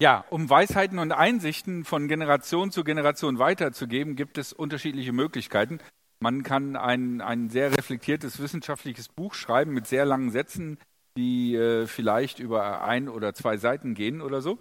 Ja, 0.00 0.24
um 0.30 0.50
Weisheiten 0.50 0.98
und 0.98 1.12
Einsichten 1.12 1.84
von 1.84 2.08
Generation 2.08 2.72
zu 2.72 2.82
Generation 2.82 3.38
weiterzugeben, 3.38 4.16
gibt 4.16 4.38
es 4.38 4.52
unterschiedliche 4.52 5.12
Möglichkeiten. 5.12 5.78
Man 6.20 6.42
kann 6.42 6.76
ein, 6.76 7.20
ein 7.20 7.48
sehr 7.48 7.76
reflektiertes 7.76 8.40
wissenschaftliches 8.40 9.08
Buch 9.08 9.34
schreiben 9.34 9.72
mit 9.72 9.86
sehr 9.86 10.04
langen 10.04 10.30
Sätzen, 10.30 10.78
die 11.16 11.54
äh, 11.54 11.86
vielleicht 11.86 12.40
über 12.40 12.82
ein 12.82 13.08
oder 13.08 13.34
zwei 13.34 13.56
Seiten 13.56 13.94
gehen 13.94 14.20
oder 14.20 14.40
so. 14.40 14.58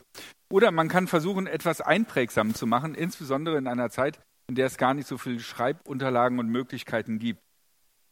Oder 0.52 0.71
man 0.71 0.88
kann 0.88 1.07
versuchen, 1.07 1.47
etwas 1.47 1.81
einprägsam 1.81 2.54
zu 2.54 2.68
machen, 2.68 2.93
insbesondere 2.93 3.57
in 3.57 3.68
einer 3.68 3.89
Zeit, 3.89 4.20
in 4.47 4.55
der 4.55 4.68
es 4.68 4.77
gar 4.77 4.93
nicht 4.93 5.07
so 5.07 5.18
viele 5.18 5.39
Schreibunterlagen 5.39 6.38
und 6.38 6.50
Möglichkeiten 6.50 7.18
gibt. 7.18 7.39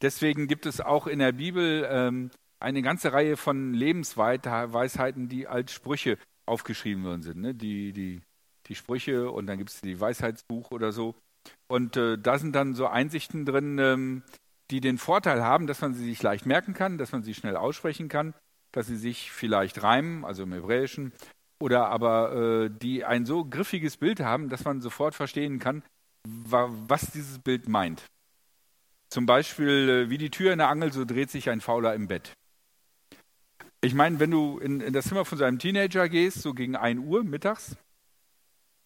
Deswegen 0.01 0.47
gibt 0.47 0.65
es 0.65 0.81
auch 0.81 1.05
in 1.05 1.19
der 1.19 1.33
Bibel 1.33 1.88
ähm, 1.88 2.31
eine 2.59 2.81
ganze 2.81 3.13
Reihe 3.13 3.38
von 3.38 3.75
Lebensweisheiten, 3.75 5.29
die 5.29 5.47
als 5.47 5.71
Sprüche 5.71 6.17
aufgeschrieben 6.52 7.04
worden 7.04 7.23
sind. 7.23 7.37
Ne? 7.41 7.55
Die, 7.55 7.93
die, 7.93 8.21
die 8.68 8.75
Sprüche 8.75 9.32
und 9.32 9.47
dann 9.47 9.57
gibt 9.57 9.69
es 9.69 9.82
die 9.82 10.00
Weisheitsbuch 10.00 10.71
oder 10.71 10.91
so. 10.91 11.15
Und 11.68 11.97
äh, 11.97 12.18
da 12.18 12.37
sind 12.37 12.54
dann 12.54 12.75
so 12.75 12.87
Einsichten 12.87 13.46
drin, 13.46 13.79
ähm, 13.79 14.24
die 14.69 14.82
den 14.82 14.97
Vorteil 14.97 15.41
haben, 15.41 15.65
dass 15.65 15.82
man 15.82 15.93
sie 15.93 16.05
sich 16.05 16.21
leicht 16.21 16.46
merken 16.46 16.74
kann, 16.74 16.97
dass 16.97 17.11
man 17.14 17.24
sie 17.24 17.33
schnell 17.33 17.55
aussprechen 17.55 18.10
kann, 18.10 18.33
dass 18.71 18.87
sie 18.87 18.97
sich 18.97 19.32
vielleicht 19.32 19.82
reimen, 19.82 20.25
also 20.25 20.43
im 20.43 20.54
Hebräischen, 20.54 21.14
oder 21.60 21.87
aber 21.87 22.33
äh, 22.33 22.69
die 22.69 23.05
ein 23.05 23.25
so 23.25 23.46
griffiges 23.46 23.97
Bild 23.97 24.19
haben, 24.19 24.49
dass 24.49 24.65
man 24.65 24.82
sofort 24.82 25.15
verstehen 25.15 25.60
kann, 25.60 25.83
was 26.24 27.11
dieses 27.11 27.39
Bild 27.39 27.68
meint. 27.69 28.04
Zum 29.10 29.25
Beispiel, 29.25 29.89
äh, 29.89 30.10
wie 30.10 30.18
die 30.18 30.29
Tür 30.29 30.52
in 30.52 30.60
der 30.60 30.69
Angel, 30.69 30.91
so 30.91 31.05
dreht 31.05 31.32
sich 31.32 31.49
ein 31.49 31.61
Fauler 31.61 31.96
im 31.96 32.08
Bett. 32.08 32.33
Ich 33.83 33.95
meine, 33.95 34.19
wenn 34.19 34.30
du 34.30 34.59
in, 34.59 34.80
in, 34.80 34.94
das 34.94 35.05
Zimmer 35.05 35.25
von 35.25 35.39
seinem 35.39 35.58
Teenager 35.58 36.08
gehst, 36.08 36.41
so 36.44 36.53
gegen 36.53 36.75
1 36.75 36.99
Uhr 36.99 37.23
mittags, 37.23 37.75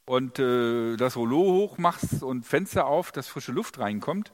und 0.06 0.40
äh, 0.40 0.96
das 0.96 1.18
Rollo 1.18 1.40
hochmachst 1.40 2.24
und 2.24 2.46
Fenster 2.46 2.86
auf, 2.86 3.12
dass 3.12 3.28
frische 3.28 3.52
Luft 3.52 3.80
reinkommt, 3.80 4.34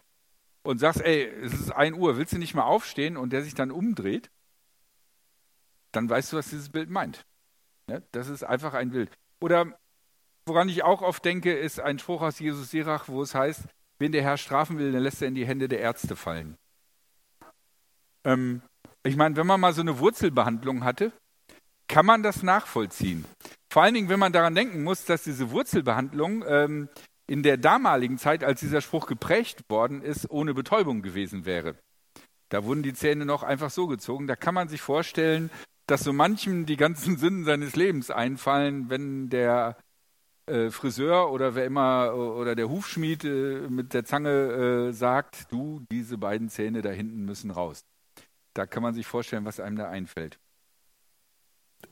und 0.64 0.78
sagst, 0.78 1.02
ey, 1.02 1.23
es 1.23 1.53
ist 1.53 1.72
1 1.72 1.98
Uhr, 1.98 2.18
willst 2.18 2.34
du 2.34 2.38
nicht 2.38 2.53
mal 2.53 2.64
aufstehen? 2.64 3.18
Und 3.18 3.34
der 3.34 3.42
sich 3.42 3.56
dann 3.56 3.72
umdreht, 3.72 4.30
dann 5.92 6.09
weißt 6.09 6.31
du, 6.31 6.38
was 6.38 6.50
dieses 6.50 6.70
Bild 6.70 6.90
meint. 6.90 7.25
Ne? 7.88 8.03
Das 8.12 8.30
ist 8.30 8.44
einfach 8.44 8.73
ein 8.75 8.92
Bild. 8.92 9.09
Oder 9.40 9.80
woran 10.46 10.70
ich 10.70 10.84
auch 10.84 11.02
oft 11.02 11.25
denke, 11.25 11.53
ist 11.53 11.80
ein 11.80 11.98
Spruch 11.98 12.22
aus 12.22 12.40
Jesus 12.40 12.70
Sirach, 12.70 13.08
wo 13.08 13.23
es 13.23 13.34
heißt, 13.34 13.64
wenn 13.98 14.12
der 14.12 14.23
Herr 14.23 14.38
strafen 14.38 14.78
will, 14.78 14.92
dann 14.92 15.03
lässt 15.03 15.22
er 15.22 15.28
in 15.28 15.36
die 15.36 15.46
Hände 15.46 15.68
der 15.68 15.80
Ärzte 15.80 16.16
fallen. 16.16 16.58
Ähm, 18.23 18.62
ich 19.04 19.16
meine, 19.16 19.36
wenn 19.36 19.48
man 19.48 19.60
mal 19.60 19.74
so 19.74 19.82
eine 19.82 20.00
Wurzelbehandlung 20.00 20.84
hatte, 20.84 21.12
kann 21.88 22.06
man 22.06 22.24
das 22.24 22.44
nachvollziehen. 22.44 23.26
Vor 23.72 23.84
allen 23.84 23.94
Dingen, 23.94 24.10
wenn 24.10 24.20
man 24.20 24.34
daran 24.34 24.56
denken 24.56 24.84
muss, 24.84 25.06
dass 25.06 25.24
diese 25.24 25.52
Wurzelbehandlung 25.52 26.44
ähm, 26.48 26.90
in 27.28 27.44
der 27.44 27.58
damaligen 27.58 28.18
Zeit, 28.18 28.44
als 28.44 28.60
dieser 28.60 28.82
Spruch 28.82 29.08
geprägt 29.08 29.64
worden 29.70 30.02
ist, 30.02 30.30
ohne 30.30 30.54
Betäubung 30.54 31.02
gewesen 31.02 31.46
wäre. 31.46 31.76
Da 32.50 32.66
wurden 32.66 32.84
die 32.84 32.94
Zähne 32.94 33.26
noch 33.26 33.44
einfach 33.44 33.70
so 33.70 33.88
gezogen. 33.88 34.28
Da 34.28 34.36
kann 34.36 34.54
man 34.54 34.68
sich 34.68 34.82
vorstellen, 34.82 35.50
dass 35.88 36.04
so 36.04 36.14
manchem 36.14 36.66
die 36.66 36.78
ganzen 36.78 37.18
Sünden 37.18 37.46
seines 37.46 37.76
Lebens 37.76 38.12
einfallen, 38.12 38.90
wenn 38.90 39.30
der 39.30 39.78
äh, 40.48 40.70
Friseur 40.70 41.32
oder 41.32 41.56
wer 41.56 41.66
immer 41.66 42.14
oder 42.14 42.56
der 42.56 42.70
Hufschmied 42.70 43.24
äh, 43.24 43.68
mit 43.70 43.94
der 43.94 44.06
Zange 44.06 44.90
äh, 44.90 44.92
sagt, 44.92 45.52
du, 45.52 45.82
diese 45.92 46.18
beiden 46.18 46.50
Zähne 46.50 46.82
da 46.82 46.90
hinten 46.90 47.24
müssen 47.26 47.52
raus. 47.52 47.82
Da 48.54 48.66
kann 48.66 48.84
man 48.84 48.94
sich 48.94 49.08
vorstellen, 49.08 49.46
was 49.46 49.60
einem 49.60 49.78
da 49.78 49.90
einfällt. 49.90 50.40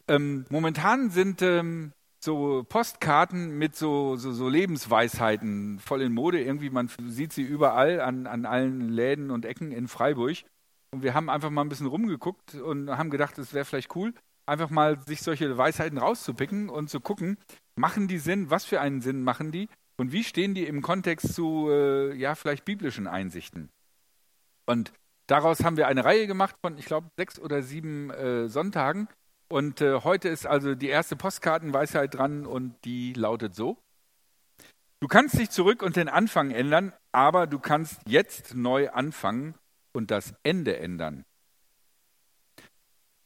Ähm, 0.08 0.46
momentan 0.50 1.10
sind 1.10 1.42
ähm, 1.42 1.94
so 2.20 2.66
Postkarten 2.68 3.58
mit 3.58 3.76
so, 3.76 4.18
so, 4.18 4.32
so, 4.32 4.50
Lebensweisheiten 4.50 5.80
voll 5.80 6.02
in 6.02 6.14
Mode. 6.14 6.42
Irgendwie, 6.42 6.70
man 6.70 6.90
sieht 7.08 7.34
sie 7.34 7.44
überall 7.44 8.02
an, 8.02 8.28
an 8.28 8.46
allen 8.46 8.90
Läden 8.90 9.32
und 9.32 9.46
Ecken 9.46 9.72
in 9.72 9.88
Freiburg. 9.88 10.38
Und 10.92 11.04
wir 11.04 11.14
haben 11.14 11.30
einfach 11.30 11.50
mal 11.50 11.62
ein 11.62 11.70
bisschen 11.70 11.88
rumgeguckt 11.88 12.56
und 12.56 12.90
haben 12.90 13.10
gedacht, 13.10 13.38
es 13.38 13.54
wäre 13.54 13.66
vielleicht 13.66 13.96
cool, 13.96 14.14
einfach 14.48 14.70
mal 14.70 15.00
sich 15.06 15.22
solche 15.22 15.56
Weisheiten 15.58 16.00
rauszupicken 16.00 16.70
und 16.70 16.90
zu 16.90 17.00
gucken, 17.00 17.38
machen 17.76 18.08
die 18.08 18.18
Sinn, 18.18 18.50
was 18.50 18.66
für 18.66 18.82
einen 18.82 19.02
Sinn 19.02 19.24
machen 19.24 19.52
die 19.52 19.70
und 19.98 20.12
wie 20.12 20.24
stehen 20.24 20.56
die 20.56 20.66
im 20.66 20.82
Kontext 20.82 21.34
zu, 21.34 21.70
äh, 21.70 22.16
ja, 22.16 22.34
vielleicht 22.34 22.66
biblischen 22.66 23.06
Einsichten. 23.06 23.70
Und 24.66 24.92
Daraus 25.30 25.64
haben 25.64 25.78
wir 25.78 25.88
eine 25.88 26.06
Reihe 26.06 26.26
gemacht 26.26 26.56
von, 26.60 26.76
ich 26.80 26.86
glaube, 26.86 27.12
sechs 27.16 27.38
oder 27.40 27.62
sieben 27.62 28.10
äh, 28.10 28.48
Sonntagen. 28.50 29.08
Und 29.48 29.80
äh, 29.80 30.02
heute 30.02 30.28
ist 30.28 30.48
also 30.48 30.74
die 30.74 30.88
erste 30.88 31.16
Postkartenweisheit 31.16 32.16
dran 32.16 32.48
und 32.48 32.74
die 32.84 33.14
lautet 33.14 33.54
so. 33.54 33.78
Du 35.00 35.08
kannst 35.08 35.38
dich 35.38 35.52
zurück 35.52 35.84
und 35.84 35.98
den 35.98 36.10
Anfang 36.10 36.50
ändern, 36.50 36.94
aber 37.12 37.46
du 37.46 37.60
kannst 37.60 38.02
jetzt 38.08 38.56
neu 38.56 38.90
anfangen 38.90 39.54
und 39.92 40.10
das 40.10 40.34
Ende 40.42 40.78
ändern. 40.78 41.26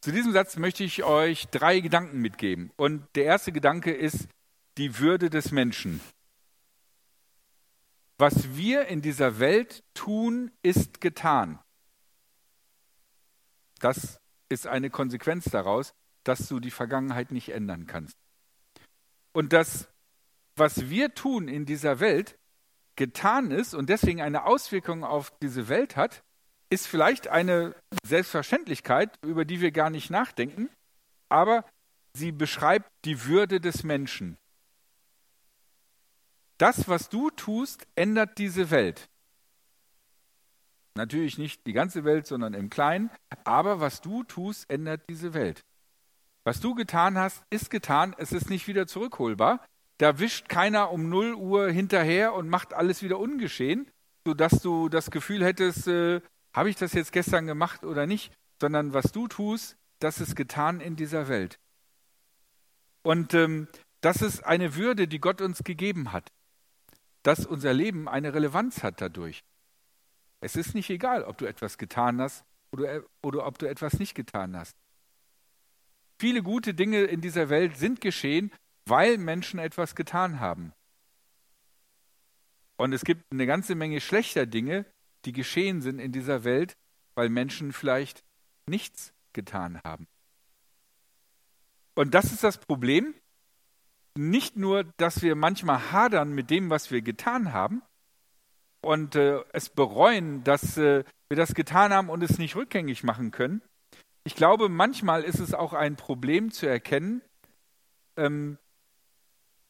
Zu 0.02 0.12
diesem 0.12 0.32
Satz 0.32 0.58
möchte 0.58 0.84
ich 0.84 1.04
euch 1.04 1.46
drei 1.48 1.80
Gedanken 1.80 2.20
mitgeben. 2.20 2.70
Und 2.76 3.06
der 3.14 3.24
erste 3.24 3.50
Gedanke 3.50 3.92
ist 3.92 4.28
die 4.76 4.98
Würde 4.98 5.30
des 5.30 5.52
Menschen. 5.52 6.02
Was 8.18 8.56
wir 8.56 8.88
in 8.88 9.00
dieser 9.00 9.38
Welt 9.38 9.82
tun, 9.94 10.50
ist 10.62 11.00
getan. 11.00 11.63
Das 13.84 14.18
ist 14.48 14.66
eine 14.66 14.88
Konsequenz 14.88 15.44
daraus, 15.50 15.92
dass 16.22 16.48
du 16.48 16.58
die 16.58 16.70
Vergangenheit 16.70 17.30
nicht 17.32 17.50
ändern 17.50 17.86
kannst. 17.86 18.16
Und 19.34 19.52
das, 19.52 19.90
was 20.56 20.88
wir 20.88 21.12
tun 21.12 21.48
in 21.48 21.66
dieser 21.66 22.00
Welt, 22.00 22.38
getan 22.96 23.50
ist 23.50 23.74
und 23.74 23.90
deswegen 23.90 24.22
eine 24.22 24.46
Auswirkung 24.46 25.04
auf 25.04 25.36
diese 25.42 25.68
Welt 25.68 25.96
hat, 25.96 26.24
ist 26.70 26.86
vielleicht 26.86 27.28
eine 27.28 27.76
Selbstverständlichkeit, 28.06 29.18
über 29.22 29.44
die 29.44 29.60
wir 29.60 29.70
gar 29.70 29.90
nicht 29.90 30.08
nachdenken, 30.08 30.70
aber 31.28 31.66
sie 32.14 32.32
beschreibt 32.32 32.90
die 33.04 33.26
Würde 33.26 33.60
des 33.60 33.82
Menschen. 33.82 34.38
Das, 36.56 36.88
was 36.88 37.10
du 37.10 37.28
tust, 37.28 37.86
ändert 37.96 38.38
diese 38.38 38.70
Welt. 38.70 39.10
Natürlich 40.96 41.38
nicht 41.38 41.66
die 41.66 41.72
ganze 41.72 42.04
Welt, 42.04 42.26
sondern 42.26 42.54
im 42.54 42.70
Kleinen. 42.70 43.10
Aber 43.44 43.80
was 43.80 44.00
du 44.00 44.22
tust, 44.22 44.70
ändert 44.70 45.02
diese 45.08 45.34
Welt. 45.34 45.64
Was 46.44 46.60
du 46.60 46.74
getan 46.74 47.18
hast, 47.18 47.42
ist 47.50 47.70
getan. 47.70 48.14
Es 48.18 48.32
ist 48.32 48.50
nicht 48.50 48.68
wieder 48.68 48.86
zurückholbar. 48.86 49.64
Da 49.98 50.18
wischt 50.18 50.48
keiner 50.48 50.90
um 50.90 51.08
0 51.08 51.34
Uhr 51.34 51.70
hinterher 51.70 52.34
und 52.34 52.48
macht 52.48 52.74
alles 52.74 53.02
wieder 53.02 53.18
ungeschehen, 53.18 53.90
sodass 54.26 54.60
du 54.60 54.88
das 54.88 55.10
Gefühl 55.10 55.44
hättest, 55.44 55.88
äh, 55.88 56.20
habe 56.52 56.70
ich 56.70 56.76
das 56.76 56.92
jetzt 56.92 57.12
gestern 57.12 57.46
gemacht 57.46 57.84
oder 57.84 58.06
nicht, 58.06 58.32
sondern 58.60 58.94
was 58.94 59.12
du 59.12 59.28
tust, 59.28 59.76
das 59.98 60.20
ist 60.20 60.36
getan 60.36 60.80
in 60.80 60.96
dieser 60.96 61.28
Welt. 61.28 61.58
Und 63.02 63.34
ähm, 63.34 63.68
das 64.00 64.22
ist 64.22 64.44
eine 64.44 64.74
Würde, 64.74 65.08
die 65.08 65.20
Gott 65.20 65.40
uns 65.40 65.64
gegeben 65.64 66.12
hat, 66.12 66.30
dass 67.22 67.46
unser 67.46 67.72
Leben 67.72 68.08
eine 68.08 68.34
Relevanz 68.34 68.82
hat 68.82 69.00
dadurch. 69.00 69.42
Es 70.44 70.56
ist 70.56 70.74
nicht 70.74 70.90
egal, 70.90 71.24
ob 71.24 71.38
du 71.38 71.46
etwas 71.46 71.78
getan 71.78 72.20
hast 72.20 72.44
oder, 72.70 73.02
oder 73.22 73.46
ob 73.46 73.56
du 73.56 73.66
etwas 73.66 73.98
nicht 73.98 74.14
getan 74.14 74.54
hast. 74.54 74.76
Viele 76.18 76.42
gute 76.42 76.74
Dinge 76.74 77.04
in 77.04 77.22
dieser 77.22 77.48
Welt 77.48 77.78
sind 77.78 78.02
geschehen, 78.02 78.52
weil 78.84 79.16
Menschen 79.16 79.58
etwas 79.58 79.94
getan 79.94 80.40
haben. 80.40 80.74
Und 82.76 82.92
es 82.92 83.04
gibt 83.04 83.24
eine 83.32 83.46
ganze 83.46 83.74
Menge 83.74 84.02
schlechter 84.02 84.44
Dinge, 84.44 84.84
die 85.24 85.32
geschehen 85.32 85.80
sind 85.80 85.98
in 85.98 86.12
dieser 86.12 86.44
Welt, 86.44 86.76
weil 87.14 87.30
Menschen 87.30 87.72
vielleicht 87.72 88.22
nichts 88.66 89.14
getan 89.32 89.80
haben. 89.82 90.06
Und 91.94 92.12
das 92.12 92.32
ist 92.32 92.44
das 92.44 92.58
Problem. 92.58 93.14
Nicht 94.14 94.56
nur, 94.56 94.84
dass 94.98 95.22
wir 95.22 95.36
manchmal 95.36 95.90
hadern 95.90 96.34
mit 96.34 96.50
dem, 96.50 96.68
was 96.68 96.90
wir 96.90 97.00
getan 97.00 97.54
haben, 97.54 97.82
und 98.84 99.16
äh, 99.16 99.40
es 99.52 99.68
bereuen, 99.68 100.44
dass 100.44 100.76
äh, 100.76 101.04
wir 101.28 101.36
das 101.36 101.54
getan 101.54 101.92
haben 101.92 102.10
und 102.10 102.22
es 102.22 102.38
nicht 102.38 102.56
rückgängig 102.56 103.02
machen 103.02 103.30
können. 103.30 103.62
Ich 104.24 104.34
glaube, 104.34 104.68
manchmal 104.68 105.22
ist 105.22 105.38
es 105.38 105.52
auch 105.54 105.72
ein 105.72 105.96
Problem 105.96 106.50
zu 106.50 106.66
erkennen, 106.66 107.22
ähm, 108.16 108.58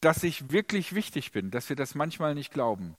dass 0.01 0.23
ich 0.23 0.53
wirklich 0.53 0.95
wichtig 0.95 1.33
bin, 1.33 1.51
dass 1.51 1.69
wir 1.69 1.77
das 1.77 1.95
manchmal 1.95 2.35
nicht 2.35 2.53
glauben. 2.53 2.95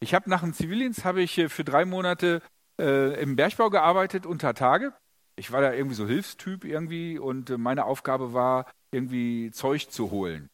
Ich 0.00 0.14
habe 0.14 0.28
nach 0.28 0.42
dem 0.42 0.52
Zivildienst 0.52 1.04
habe 1.04 1.22
ich 1.22 1.40
für 1.48 1.64
drei 1.64 1.84
Monate 1.84 2.42
äh, 2.78 3.20
im 3.20 3.36
Bergbau 3.36 3.70
gearbeitet 3.70 4.26
unter 4.26 4.54
Tage. 4.54 4.92
Ich 5.36 5.50
war 5.52 5.60
da 5.60 5.72
irgendwie 5.72 5.94
so 5.94 6.06
Hilfstyp 6.06 6.64
irgendwie 6.64 7.18
und 7.18 7.50
äh, 7.50 7.56
meine 7.56 7.84
Aufgabe 7.86 8.32
war 8.32 8.70
irgendwie 8.90 9.50
Zeug 9.50 9.90
zu 9.90 10.10
holen. 10.10 10.50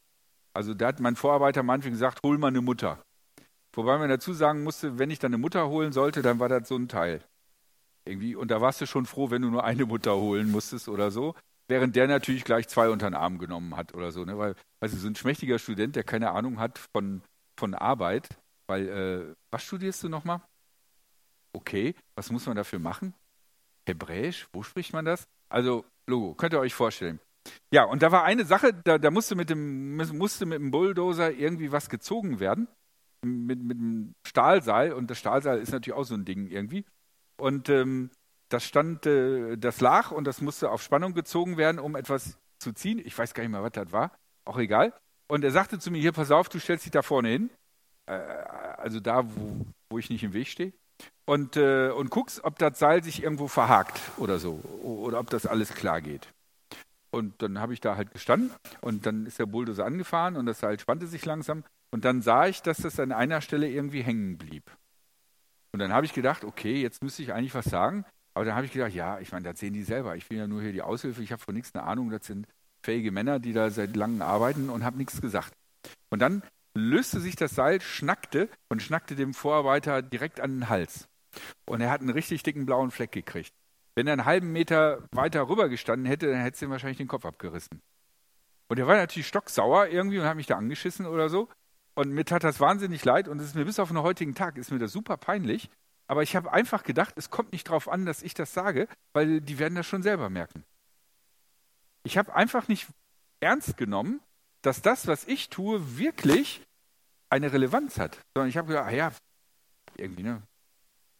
Also 0.54 0.74
da 0.74 0.88
hat 0.88 1.00
mein 1.00 1.16
Vorarbeiter 1.16 1.62
manchmal 1.62 1.92
gesagt, 1.92 2.20
hol 2.22 2.38
mal 2.38 2.48
eine 2.48 2.60
Mutter. 2.60 3.02
Wobei 3.72 3.98
man 3.98 4.08
dazu 4.08 4.32
sagen 4.32 4.64
musste, 4.64 4.98
wenn 4.98 5.10
ich 5.10 5.18
dann 5.18 5.30
eine 5.32 5.38
Mutter 5.38 5.68
holen 5.68 5.92
sollte, 5.92 6.22
dann 6.22 6.38
war 6.38 6.48
das 6.48 6.68
so 6.68 6.76
ein 6.76 6.88
Teil. 6.88 7.22
Irgendwie, 8.04 8.34
und 8.34 8.50
da 8.50 8.60
warst 8.60 8.80
du 8.80 8.86
schon 8.86 9.06
froh, 9.06 9.30
wenn 9.30 9.42
du 9.42 9.50
nur 9.50 9.64
eine 9.64 9.84
Mutter 9.84 10.16
holen 10.16 10.50
musstest 10.50 10.88
oder 10.88 11.10
so. 11.10 11.34
während 11.68 11.94
der 11.96 12.08
natürlich 12.08 12.44
gleich 12.44 12.66
zwei 12.66 12.88
unter 12.88 13.08
den 13.08 13.14
Arm 13.14 13.38
genommen 13.38 13.76
hat 13.76 13.94
oder 13.94 14.10
so. 14.10 14.24
Ne? 14.24 14.38
Weil, 14.38 14.54
du, 14.80 14.88
so 14.88 15.06
ein 15.06 15.14
schmächtiger 15.14 15.58
Student, 15.58 15.96
der 15.96 16.04
keine 16.04 16.30
Ahnung 16.30 16.58
hat 16.58 16.78
von, 16.78 17.22
von 17.58 17.74
Arbeit, 17.74 18.28
weil, 18.66 18.88
äh, 18.88 19.34
was 19.50 19.62
studierst 19.62 20.02
du 20.02 20.08
nochmal? 20.08 20.40
Okay, 21.52 21.94
was 22.14 22.30
muss 22.30 22.46
man 22.46 22.56
dafür 22.56 22.78
machen? 22.78 23.14
Hebräisch, 23.86 24.48
wo 24.52 24.62
spricht 24.62 24.92
man 24.92 25.04
das? 25.04 25.28
Also, 25.48 25.84
Logo, 26.06 26.34
könnt 26.34 26.54
ihr 26.54 26.60
euch 26.60 26.74
vorstellen. 26.74 27.20
Ja, 27.70 27.84
und 27.84 28.02
da 28.02 28.12
war 28.12 28.24
eine 28.24 28.44
Sache, 28.44 28.72
da, 28.72 28.98
da 28.98 29.10
musste, 29.10 29.34
mit 29.34 29.50
dem, 29.50 29.96
musste 29.96 30.46
mit 30.46 30.58
dem 30.58 30.70
Bulldozer 30.70 31.32
irgendwie 31.32 31.72
was 31.72 31.88
gezogen 31.88 32.40
werden. 32.40 32.68
Mit, 33.24 33.62
mit 33.62 33.78
dem 33.78 34.14
Stahlseil. 34.26 34.92
Und 34.92 35.10
das 35.10 35.18
Stahlseil 35.18 35.58
ist 35.58 35.72
natürlich 35.72 35.98
auch 35.98 36.04
so 36.04 36.14
ein 36.14 36.24
Ding 36.24 36.46
irgendwie. 36.46 36.84
Und 37.36 37.68
ähm, 37.68 38.10
das 38.48 38.64
stand, 38.64 39.06
äh, 39.06 39.56
das 39.56 39.80
lag 39.80 40.10
und 40.10 40.24
das 40.24 40.40
musste 40.40 40.70
auf 40.70 40.82
Spannung 40.82 41.14
gezogen 41.14 41.56
werden, 41.56 41.78
um 41.78 41.96
etwas 41.96 42.38
zu 42.58 42.72
ziehen. 42.72 43.00
Ich 43.04 43.16
weiß 43.16 43.34
gar 43.34 43.42
nicht 43.42 43.52
mehr, 43.52 43.62
was 43.62 43.72
das 43.72 43.92
war. 43.92 44.12
Auch 44.44 44.58
egal. 44.58 44.92
Und 45.28 45.44
er 45.44 45.50
sagte 45.50 45.78
zu 45.78 45.90
mir, 45.90 46.00
hier, 46.00 46.12
pass 46.12 46.30
auf, 46.30 46.48
du 46.48 46.58
stellst 46.58 46.84
dich 46.84 46.92
da 46.92 47.02
vorne 47.02 47.28
hin. 47.28 47.50
Äh, 48.06 48.14
also 48.14 49.00
da, 49.00 49.24
wo, 49.24 49.66
wo 49.90 49.98
ich 49.98 50.10
nicht 50.10 50.24
im 50.24 50.32
Weg 50.32 50.48
stehe. 50.48 50.72
Und, 51.26 51.56
äh, 51.56 51.90
und 51.90 52.10
guckst, 52.10 52.42
ob 52.44 52.58
das 52.58 52.78
Seil 52.78 53.04
sich 53.04 53.22
irgendwo 53.22 53.48
verhakt 53.48 54.00
oder 54.16 54.38
so. 54.38 54.54
Oder 54.82 55.20
ob 55.20 55.30
das 55.30 55.46
alles 55.46 55.74
klar 55.74 56.00
geht. 56.00 56.32
Und 57.10 57.40
dann 57.42 57.58
habe 57.58 57.74
ich 57.74 57.80
da 57.80 57.96
halt 57.96 58.10
gestanden 58.12 58.52
und 58.80 59.06
dann 59.06 59.26
ist 59.26 59.38
der 59.38 59.46
Bulldozer 59.46 59.84
angefahren 59.84 60.36
und 60.36 60.46
das 60.46 60.60
Seil 60.60 60.78
spannte 60.78 61.06
sich 61.06 61.24
langsam. 61.24 61.64
Und 61.90 62.04
dann 62.04 62.22
sah 62.22 62.46
ich, 62.46 62.62
dass 62.62 62.78
das 62.78 63.00
an 63.00 63.12
einer 63.12 63.40
Stelle 63.40 63.68
irgendwie 63.68 64.02
hängen 64.02 64.38
blieb. 64.38 64.70
Und 65.72 65.80
dann 65.80 65.92
habe 65.92 66.06
ich 66.06 66.12
gedacht, 66.12 66.44
okay, 66.44 66.80
jetzt 66.80 67.02
müsste 67.02 67.22
ich 67.22 67.32
eigentlich 67.32 67.54
was 67.54 67.66
sagen. 67.66 68.04
Aber 68.34 68.44
dann 68.44 68.54
habe 68.54 68.66
ich 68.66 68.72
gedacht, 68.72 68.92
ja, 68.92 69.18
ich 69.20 69.32
meine, 69.32 69.50
das 69.50 69.58
sehen 69.58 69.74
die 69.74 69.82
selber. 69.82 70.16
Ich 70.16 70.28
bin 70.28 70.38
ja 70.38 70.46
nur 70.46 70.62
hier 70.62 70.72
die 70.72 70.82
Aushilfe, 70.82 71.22
ich 71.22 71.32
habe 71.32 71.42
von 71.42 71.54
nichts 71.54 71.74
eine 71.74 71.84
Ahnung. 71.84 72.10
Das 72.10 72.26
sind 72.26 72.46
fähige 72.82 73.10
Männer, 73.10 73.38
die 73.38 73.52
da 73.52 73.70
seit 73.70 73.96
langem 73.96 74.22
arbeiten 74.22 74.70
und 74.70 74.84
habe 74.84 74.98
nichts 74.98 75.20
gesagt. 75.20 75.52
Und 76.10 76.20
dann 76.20 76.42
löste 76.74 77.20
sich 77.20 77.36
das 77.36 77.52
Seil, 77.52 77.80
schnackte 77.80 78.48
und 78.68 78.82
schnackte 78.82 79.14
dem 79.14 79.34
Vorarbeiter 79.34 80.02
direkt 80.02 80.40
an 80.40 80.52
den 80.52 80.68
Hals. 80.68 81.08
Und 81.66 81.80
er 81.80 81.90
hat 81.90 82.00
einen 82.00 82.10
richtig 82.10 82.42
dicken 82.42 82.66
blauen 82.66 82.90
Fleck 82.90 83.12
gekriegt. 83.12 83.52
Wenn 83.94 84.06
er 84.06 84.12
einen 84.12 84.24
halben 84.24 84.52
Meter 84.52 85.02
weiter 85.10 85.48
rüber 85.48 85.68
gestanden 85.68 86.06
hätte, 86.06 86.30
dann 86.30 86.40
hätte 86.40 86.54
es 86.54 86.62
ihm 86.62 86.70
wahrscheinlich 86.70 86.98
den 86.98 87.08
Kopf 87.08 87.24
abgerissen. 87.24 87.80
Und 88.68 88.78
er 88.78 88.86
war 88.86 88.96
natürlich 88.96 89.26
stocksauer 89.26 89.88
irgendwie 89.88 90.18
und 90.18 90.26
hat 90.26 90.36
mich 90.36 90.46
da 90.46 90.56
angeschissen 90.56 91.06
oder 91.06 91.28
so. 91.28 91.48
Und 91.98 92.12
mir 92.12 92.24
tat 92.24 92.44
das 92.44 92.60
wahnsinnig 92.60 93.04
leid 93.04 93.26
und 93.26 93.40
es 93.40 93.46
ist 93.46 93.54
mir 93.56 93.64
bis 93.64 93.80
auf 93.80 93.88
den 93.88 94.00
heutigen 94.00 94.36
Tag, 94.36 94.56
ist 94.56 94.70
mir 94.70 94.78
das 94.78 94.92
super 94.92 95.16
peinlich. 95.16 95.68
Aber 96.06 96.22
ich 96.22 96.36
habe 96.36 96.52
einfach 96.52 96.84
gedacht, 96.84 97.14
es 97.16 97.28
kommt 97.28 97.50
nicht 97.50 97.66
darauf 97.66 97.88
an, 97.88 98.06
dass 98.06 98.22
ich 98.22 98.34
das 98.34 98.54
sage, 98.54 98.86
weil 99.14 99.40
die 99.40 99.58
werden 99.58 99.74
das 99.74 99.84
schon 99.84 100.04
selber 100.04 100.30
merken. 100.30 100.62
Ich 102.04 102.16
habe 102.16 102.32
einfach 102.36 102.68
nicht 102.68 102.86
ernst 103.40 103.76
genommen, 103.76 104.20
dass 104.62 104.80
das, 104.80 105.08
was 105.08 105.26
ich 105.26 105.48
tue, 105.48 105.98
wirklich 105.98 106.64
eine 107.30 107.52
Relevanz 107.52 107.98
hat. 107.98 108.20
Sondern 108.32 108.48
ich 108.48 108.56
habe 108.56 108.68
gedacht, 108.68 108.86
ah 108.86 108.94
ja, 108.94 109.12
irgendwie, 109.96 110.22
ne, 110.22 110.40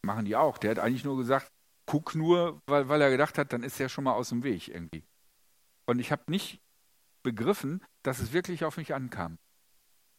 machen 0.02 0.26
die 0.26 0.36
auch. 0.36 0.58
Der 0.58 0.70
hat 0.70 0.78
eigentlich 0.78 1.02
nur 1.02 1.16
gesagt, 1.16 1.50
guck 1.86 2.14
nur, 2.14 2.62
weil, 2.66 2.88
weil 2.88 3.02
er 3.02 3.10
gedacht 3.10 3.36
hat, 3.36 3.52
dann 3.52 3.64
ist 3.64 3.80
er 3.80 3.88
schon 3.88 4.04
mal 4.04 4.12
aus 4.12 4.28
dem 4.28 4.44
Weg 4.44 4.68
irgendwie. 4.68 5.02
Und 5.86 5.98
ich 5.98 6.12
habe 6.12 6.22
nicht 6.28 6.60
begriffen, 7.24 7.82
dass 8.04 8.20
es 8.20 8.32
wirklich 8.32 8.64
auf 8.64 8.76
mich 8.76 8.94
ankam. 8.94 9.38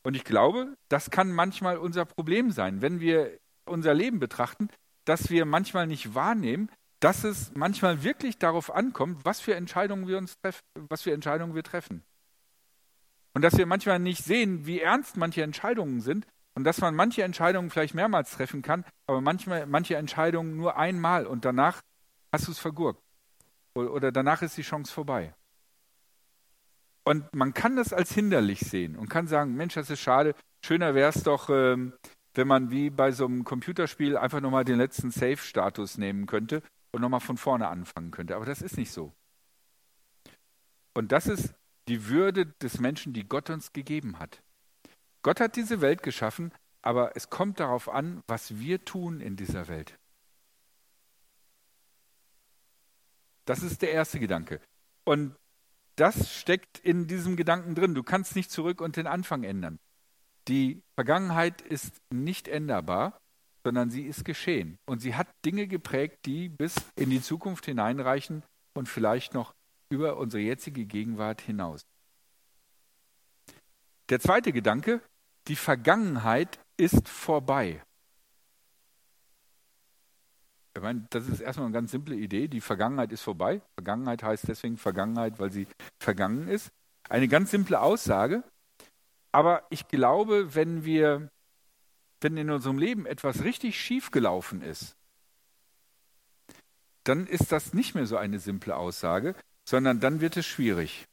Und 0.04 0.16
ich 0.16 0.24
glaube, 0.24 0.75
das 0.88 1.10
kann 1.10 1.31
manchmal 1.31 1.78
unser 1.78 2.06
Problem 2.06 2.51
sein, 2.51 2.81
wenn 2.81 3.00
wir 3.00 3.38
unser 3.66 3.94
Leben 3.94 4.19
betrachten, 4.19 4.69
dass 5.06 5.30
wir 5.30 5.46
manchmal 5.46 5.88
nicht 5.88 6.16
wahrnehmen, 6.16 6.69
dass 7.00 7.24
es 7.24 7.51
manchmal 7.56 8.04
wirklich 8.04 8.38
darauf 8.38 8.74
ankommt, 8.74 9.24
was 9.24 9.40
für 9.40 9.56
Entscheidungen 9.56 10.07
wir 10.07 10.18
uns 10.18 10.38
treffen, 10.40 10.62
was 10.90 11.01
für 11.01 11.13
Entscheidungen 11.13 11.56
wir 11.56 11.63
treffen. 11.63 12.04
Und 13.34 13.42
dass 13.42 13.57
wir 13.57 13.66
manchmal 13.66 14.00
nicht 14.00 14.24
sehen, 14.24 14.66
wie 14.66 14.81
ernst 14.81 15.16
manche 15.16 15.44
Entscheidungen 15.44 16.02
sind 16.02 16.28
und 16.56 16.63
dass 16.63 16.81
man 16.81 16.95
manche 16.95 17.24
Entscheidungen 17.24 17.69
vielleicht 17.69 17.94
mehrmals 17.94 18.31
treffen 18.31 18.62
kann, 18.62 18.84
aber 19.07 19.22
manchmal, 19.22 19.66
manche 19.66 19.95
Entscheidungen 19.95 20.57
nur 20.57 20.78
einmal 20.78 21.25
und 21.25 21.45
danach 21.45 21.81
hast 22.31 22.48
du 22.48 22.52
es 22.52 22.60
vergurkt. 22.60 23.02
Oder 23.75 24.12
danach 24.12 24.42
ist 24.42 24.57
die 24.57 24.63
Chance 24.63 24.92
vorbei. 24.92 25.34
Und 27.09 27.33
man 27.33 27.56
kann 27.56 27.75
das 27.75 27.91
als 27.91 28.13
hinderlich 28.13 28.59
sehen 28.59 28.95
und 28.95 29.09
kann 29.09 29.25
sagen, 29.25 29.56
Mensch, 29.56 29.73
das 29.73 29.89
ist 29.89 30.00
schade. 30.00 30.35
Schöner 30.63 30.94
wäre 30.94 31.09
es 31.09 31.23
doch, 31.23 31.50
ähm, 31.50 31.94
wenn 32.35 32.47
man 32.47 32.69
wie 32.69 32.91
bei 32.91 33.11
so 33.11 33.25
einem 33.25 33.44
Computerspiel 33.45 34.15
einfach 34.15 34.41
nochmal 34.41 34.63
den 34.63 34.77
letzten 34.77 35.09
Save-Status 35.09 35.97
nehmen 35.97 36.27
könnte 36.27 36.61
und 36.91 37.01
nochmal 37.01 37.19
von 37.19 37.38
vorne 37.38 37.67
anfangen 37.67 38.11
könnte. 38.11 38.35
Aber 38.35 38.45
das 38.45 38.61
ist 38.61 38.77
nicht 38.77 38.91
so. 38.91 39.11
Und 40.94 41.11
das 41.11 41.25
ist 41.25 41.56
die 41.88 42.09
Würde 42.09 42.45
des 42.45 42.79
Menschen, 42.79 43.11
die 43.11 43.27
Gott 43.27 43.50
uns 43.50 43.73
gegeben 43.73 44.19
hat. 44.19 44.44
Gott 45.23 45.39
hat 45.39 45.56
diese 45.56 45.81
Welt 45.81 46.03
geschaffen, 46.03 46.53
aber 46.83 47.15
es 47.15 47.31
kommt 47.31 47.59
darauf 47.59 47.89
an, 47.89 48.21
was 48.27 48.59
wir 48.59 48.85
tun 48.85 49.19
in 49.19 49.35
dieser 49.35 49.67
Welt. 49.67 49.97
Das 53.45 53.63
ist 53.63 53.81
der 53.81 53.94
erste 53.94 54.19
Gedanke. 54.19 54.61
Und 55.06 55.35
das 56.00 56.34
steckt 56.34 56.80
in 56.80 57.07
diesem 57.07 57.36
Gedanken 57.36 57.75
drin. 57.75 57.94
Du 57.94 58.04
kannst 58.04 58.36
nicht 58.36 58.51
zurück 58.51 58.81
und 58.81 58.96
den 58.96 59.07
Anfang 59.07 59.44
ändern. 59.44 59.80
Die 60.48 60.81
Vergangenheit 60.96 61.62
ist 61.62 61.98
nicht 62.10 62.48
änderbar, 62.48 63.19
sondern 63.63 63.90
sie 63.90 64.04
ist 64.04 64.24
geschehen. 64.24 64.78
Und 64.86 65.00
sie 65.00 65.16
hat 65.16 65.28
Dinge 65.46 65.68
geprägt, 65.68 66.25
die 66.25 66.50
bis 66.50 66.75
in 66.96 67.10
die 67.10 67.22
Zukunft 67.22 67.66
hineinreichen 67.66 68.44
und 68.74 68.88
vielleicht 68.88 69.34
noch 69.34 69.54
über 69.90 70.18
unsere 70.18 70.42
jetzige 70.42 70.86
Gegenwart 70.86 71.42
hinaus. 71.42 71.81
Der 74.10 74.19
zweite 74.19 74.54
Gedanke, 74.54 75.02
die 75.48 75.56
Vergangenheit 75.56 76.60
ist 76.78 77.07
vorbei. 77.10 77.84
Ich 80.80 80.84
meine, 80.84 81.06
das 81.10 81.28
ist 81.28 81.42
erstmal 81.42 81.66
eine 81.66 81.74
ganz 81.74 81.92
simple 81.92 82.16
Idee. 82.16 82.48
Die 82.48 82.62
Vergangenheit 82.62 83.12
ist 83.12 83.22
vorbei. 83.22 83.62
Vergangenheit 83.76 84.24
heißt 84.24 84.48
deswegen 84.48 84.78
Vergangenheit, 84.78 85.38
weil 85.38 85.52
sie 85.52 85.68
vergangen 86.00 86.48
ist. 86.48 86.72
Eine 87.10 87.28
ganz 87.28 87.52
simple 87.52 87.81
Aussage. 87.81 88.46
Aber 89.34 89.68
ich 89.72 89.90
glaube, 89.90 90.56
wenn 90.56 90.86
wir, 90.86 91.30
wenn 92.22 92.38
in 92.38 92.50
unserem 92.50 92.78
Leben 92.78 93.06
etwas 93.06 93.44
richtig 93.44 93.78
schief 93.78 94.12
gelaufen 94.12 94.62
ist, 94.62 94.96
dann 97.04 97.28
ist 97.28 97.52
das 97.52 97.74
nicht 97.74 97.94
mehr 97.94 98.06
so 98.06 98.16
eine 98.16 98.40
simple 98.40 98.78
Aussage, 98.78 99.36
sondern 99.68 100.00
dann 100.00 100.22
wird 100.22 100.38
es 100.38 100.46
schwierig. 100.48 101.10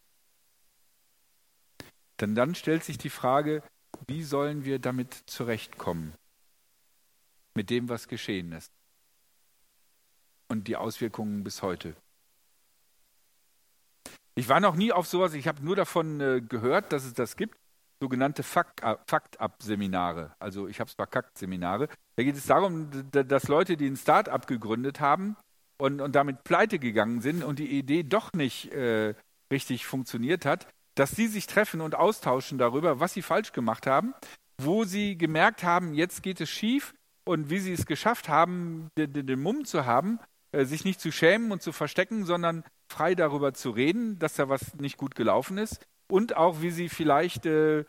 Denn 2.21 2.37
dann 2.37 2.55
stellt 2.55 2.85
sich 2.85 2.99
die 2.99 3.11
Frage, 3.11 3.65
wie 4.07 4.23
sollen 4.23 4.65
wir 4.65 4.79
damit 4.79 5.13
zurechtkommen? 5.27 6.15
Mit 7.55 7.69
dem, 7.69 7.89
was 7.89 8.07
geschehen 8.07 8.53
ist. 8.53 8.71
Und 10.49 10.69
die 10.69 10.77
Auswirkungen 10.77 11.43
bis 11.45 11.63
heute. 11.63 11.97
Ich 14.35 14.49
war 14.49 14.61
noch 14.61 14.77
nie 14.77 14.93
auf 14.93 15.07
sowas, 15.07 15.35
ich 15.35 15.49
habe 15.49 15.65
nur 15.65 15.77
davon 15.77 16.21
äh, 16.21 16.43
gehört, 16.47 16.93
dass 16.93 17.05
es 17.05 17.15
das 17.15 17.37
gibt, 17.37 17.57
sogenannte 18.01 18.43
Fakt-Up-Seminare. 18.43 20.37
Also 20.39 20.69
ich 20.69 20.79
habe 20.79 20.89
es 20.89 20.95
verkackt, 20.95 21.39
Seminare. 21.39 21.89
Da 22.17 22.23
geht 22.23 22.37
es 22.37 22.47
darum, 22.47 22.91
dass 23.11 23.49
Leute, 23.49 23.79
die 23.79 23.89
ein 23.89 23.97
Start-up 23.97 24.47
gegründet 24.47 25.01
haben 25.01 25.37
und, 25.79 26.01
und 26.01 26.15
damit 26.15 26.45
pleite 26.45 26.79
gegangen 26.79 27.23
sind 27.23 27.43
und 27.43 27.59
die 27.59 27.79
Idee 27.79 28.03
doch 28.03 28.33
nicht 28.35 28.73
äh, 28.73 29.15
richtig 29.51 29.87
funktioniert 29.87 30.45
hat, 30.45 30.69
dass 30.95 31.13
sie 31.13 31.29
sich 31.29 31.47
treffen 31.47 31.81
und 31.81 31.95
austauschen 31.95 32.59
darüber, 32.59 33.01
was 33.01 33.15
sie 33.15 33.23
falsch 33.23 33.53
gemacht 33.53 33.87
haben, 33.87 34.15
wo 34.61 34.85
sie 34.85 35.17
gemerkt 35.17 35.63
haben, 35.63 35.95
jetzt 35.95 36.23
geht 36.23 36.41
es 36.41 36.51
schief 36.51 36.95
und 37.25 37.51
wie 37.51 37.59
sie 37.59 37.73
es 37.73 37.87
geschafft 37.87 38.29
haben, 38.29 38.89
den, 38.97 39.27
den 39.27 39.41
Mumm 39.41 39.65
zu 39.65 39.85
haben, 39.85 40.19
äh, 40.19 40.36
sich 40.53 40.85
nicht 40.85 41.01
zu 41.01 41.11
schämen 41.13 41.53
und 41.53 41.63
zu 41.63 41.73
verstecken, 41.73 42.25
sondern 42.25 42.65
frei 42.89 43.15
darüber 43.15 43.53
zu 43.53 43.71
reden, 43.71 44.19
dass 44.19 44.35
da 44.35 44.49
was 44.49 44.75
nicht 44.75 44.97
gut 44.97 45.15
gelaufen 45.15 45.59
ist 45.59 45.81
und 46.09 46.37
auch 46.37 46.63
wie 46.63 46.71
sie 46.71 46.89
vielleicht 46.89 47.47
äh, 47.47 47.85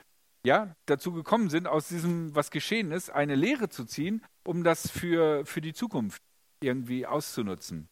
ja, 0.46 0.76
dazu 0.86 1.12
gekommen 1.12 1.50
sind, 1.50 1.68
aus 1.68 1.90
diesem, 1.90 2.34
was 2.36 2.52
geschehen 2.52 2.92
ist, 2.92 3.10
eine 3.10 3.36
Lehre 3.36 3.70
zu 3.70 3.86
ziehen, 3.86 4.24
um 4.46 4.64
das 4.64 4.90
für, 4.90 5.46
für 5.46 5.62
die 5.62 5.74
Zukunft 5.74 6.22
irgendwie 6.62 7.06
auszunutzen. 7.06 7.90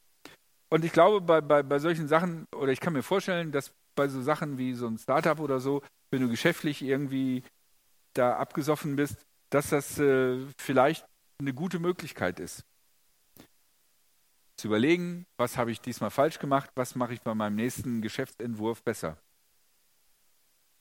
Und 0.69 0.83
ich 0.83 0.91
glaube, 0.91 1.21
bei, 1.21 1.41
bei, 1.41 1.63
bei 1.63 1.79
solchen 1.79 2.07
Sachen, 2.07 2.47
oder 2.55 2.71
ich 2.71 2.79
kann 2.79 2.93
mir 2.93 3.03
vorstellen, 3.03 3.51
dass 3.51 3.71
bei 3.95 4.07
so 4.07 4.21
Sachen 4.21 4.57
wie 4.57 4.73
so 4.73 4.87
ein 4.87 4.97
Startup 4.97 5.39
oder 5.39 5.59
so, 5.59 5.81
wenn 6.11 6.21
du 6.21 6.29
geschäftlich 6.29 6.81
irgendwie 6.81 7.43
da 8.13 8.37
abgesoffen 8.37 8.95
bist, 8.95 9.17
dass 9.49 9.69
das 9.69 9.99
äh, 9.99 10.37
vielleicht 10.57 11.05
eine 11.39 11.53
gute 11.53 11.79
Möglichkeit 11.79 12.39
ist. 12.39 12.63
Zu 14.57 14.67
überlegen, 14.67 15.25
was 15.37 15.57
habe 15.57 15.71
ich 15.71 15.81
diesmal 15.81 16.11
falsch 16.11 16.39
gemacht, 16.39 16.69
was 16.75 16.95
mache 16.95 17.13
ich 17.13 17.21
bei 17.21 17.35
meinem 17.35 17.55
nächsten 17.55 18.01
Geschäftsentwurf 18.01 18.83
besser. 18.83 19.17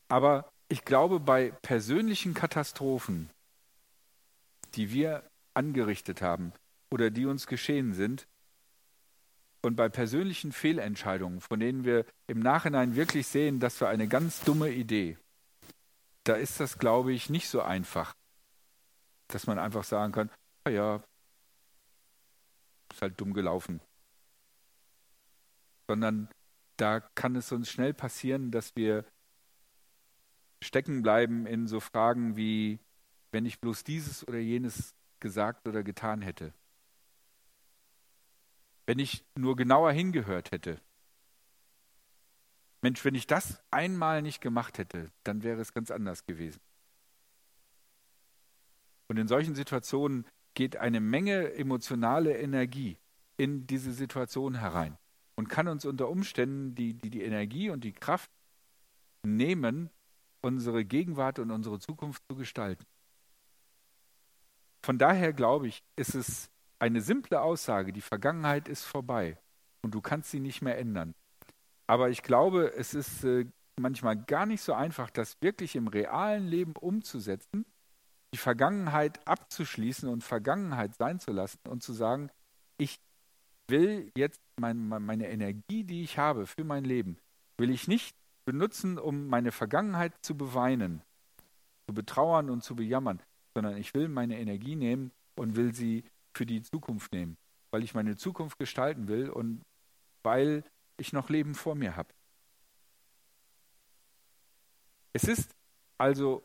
Aber 0.08 0.50
ich 0.68 0.84
glaube, 0.84 1.20
bei 1.20 1.50
persönlichen 1.62 2.34
Katastrophen, 2.34 3.30
die 4.74 4.90
wir 4.92 5.28
angerichtet 5.54 6.22
haben 6.22 6.52
oder 6.90 7.10
die 7.10 7.26
uns 7.26 7.46
geschehen 7.46 7.94
sind, 7.94 8.26
und 9.64 9.76
bei 9.76 9.88
persönlichen 9.88 10.52
Fehlentscheidungen, 10.52 11.40
von 11.40 11.58
denen 11.58 11.84
wir 11.84 12.04
im 12.26 12.40
Nachhinein 12.40 12.96
wirklich 12.96 13.26
sehen, 13.26 13.60
das 13.60 13.80
war 13.80 13.88
eine 13.88 14.08
ganz 14.08 14.42
dumme 14.42 14.70
Idee, 14.70 15.16
da 16.24 16.34
ist 16.34 16.60
das, 16.60 16.78
glaube 16.78 17.12
ich, 17.12 17.30
nicht 17.30 17.48
so 17.48 17.62
einfach, 17.62 18.14
dass 19.28 19.46
man 19.46 19.58
einfach 19.58 19.84
sagen 19.84 20.12
kann, 20.12 20.30
ah 20.64 20.70
ja, 20.70 21.02
ist 22.94 23.02
halt 23.02 23.20
dumm 23.20 23.34
gelaufen. 23.34 23.80
Sondern 25.86 26.28
da 26.76 27.00
kann 27.00 27.36
es 27.36 27.52
uns 27.52 27.70
schnell 27.70 27.92
passieren, 27.92 28.50
dass 28.50 28.74
wir 28.76 29.04
stecken 30.62 31.02
bleiben 31.02 31.46
in 31.46 31.66
so 31.66 31.80
Fragen 31.80 32.36
wie, 32.36 32.78
wenn 33.32 33.46
ich 33.46 33.60
bloß 33.60 33.84
dieses 33.84 34.26
oder 34.26 34.38
jenes 34.38 34.94
gesagt 35.20 35.68
oder 35.68 35.82
getan 35.82 36.22
hätte. 36.22 36.54
Wenn 38.86 38.98
ich 38.98 39.24
nur 39.34 39.56
genauer 39.56 39.92
hingehört 39.92 40.50
hätte. 40.50 40.80
Mensch, 42.82 43.04
wenn 43.04 43.14
ich 43.14 43.26
das 43.26 43.62
einmal 43.70 44.20
nicht 44.20 44.40
gemacht 44.40 44.78
hätte, 44.78 45.10
dann 45.22 45.42
wäre 45.42 45.60
es 45.60 45.72
ganz 45.72 45.90
anders 45.90 46.26
gewesen. 46.26 46.60
Und 49.08 49.16
in 49.18 49.28
solchen 49.28 49.54
Situationen 49.54 50.26
geht 50.54 50.76
eine 50.76 51.00
Menge 51.00 51.54
emotionale 51.54 52.36
Energie 52.38 52.98
in 53.36 53.66
diese 53.66 53.92
Situation 53.92 54.54
herein 54.54 54.96
und 55.36 55.48
kann 55.48 55.68
uns 55.68 55.84
unter 55.84 56.08
Umständen 56.08 56.74
die, 56.74 56.94
die, 56.94 57.10
die 57.10 57.22
Energie 57.22 57.70
und 57.70 57.84
die 57.84 57.92
Kraft 57.92 58.30
nehmen, 59.22 59.90
unsere 60.42 60.84
Gegenwart 60.84 61.38
und 61.38 61.50
unsere 61.50 61.78
Zukunft 61.78 62.22
zu 62.28 62.36
gestalten. 62.36 62.84
Von 64.82 64.98
daher 64.98 65.32
glaube 65.32 65.66
ich, 65.66 65.82
ist 65.96 66.14
es 66.14 66.50
eine 66.78 67.00
simple 67.00 67.40
Aussage, 67.40 67.92
die 67.92 68.02
Vergangenheit 68.02 68.68
ist 68.68 68.84
vorbei 68.84 69.38
und 69.82 69.94
du 69.94 70.00
kannst 70.00 70.30
sie 70.30 70.40
nicht 70.40 70.60
mehr 70.60 70.78
ändern. 70.78 71.14
Aber 71.86 72.10
ich 72.10 72.22
glaube, 72.22 72.74
es 72.74 72.94
ist 72.94 73.24
äh, 73.24 73.46
manchmal 73.78 74.16
gar 74.16 74.46
nicht 74.46 74.62
so 74.62 74.72
einfach, 74.72 75.10
das 75.10 75.40
wirklich 75.40 75.76
im 75.76 75.88
realen 75.88 76.46
Leben 76.46 76.72
umzusetzen, 76.76 77.64
die 78.34 78.38
Vergangenheit 78.38 79.24
abzuschließen 79.28 80.08
und 80.08 80.24
Vergangenheit 80.24 80.96
sein 80.96 81.20
zu 81.20 81.30
lassen 81.30 81.60
und 81.68 81.84
zu 81.84 81.92
sagen, 81.92 82.30
ich 82.78 82.98
will 83.68 84.10
jetzt 84.16 84.40
mein, 84.56 84.88
meine 84.88 85.28
Energie, 85.28 85.84
die 85.84 86.02
ich 86.02 86.18
habe 86.18 86.44
für 86.44 86.64
mein 86.64 86.84
Leben, 86.84 87.16
will 87.58 87.70
ich 87.70 87.86
nicht 87.86 88.16
benutzen, 88.44 88.98
um 88.98 89.28
meine 89.28 89.52
Vergangenheit 89.52 90.14
zu 90.22 90.36
beweinen, 90.36 91.00
zu 91.86 91.94
betrauern 91.94 92.50
und 92.50 92.64
zu 92.64 92.74
bejammern, 92.74 93.22
sondern 93.54 93.76
ich 93.76 93.94
will 93.94 94.08
meine 94.08 94.36
Energie 94.40 94.74
nehmen 94.74 95.12
und 95.36 95.54
will 95.54 95.72
sie 95.72 96.02
für 96.36 96.44
die 96.44 96.60
Zukunft 96.60 97.12
nehmen, 97.12 97.36
weil 97.70 97.84
ich 97.84 97.94
meine 97.94 98.16
Zukunft 98.16 98.58
gestalten 98.58 99.06
will 99.06 99.30
und 99.30 99.62
weil 100.24 100.64
ich 100.96 101.12
noch 101.12 101.30
Leben 101.30 101.54
vor 101.54 101.76
mir 101.76 101.94
habe. 101.94 102.12
Es 105.12 105.22
ist 105.22 105.54
also 105.98 106.42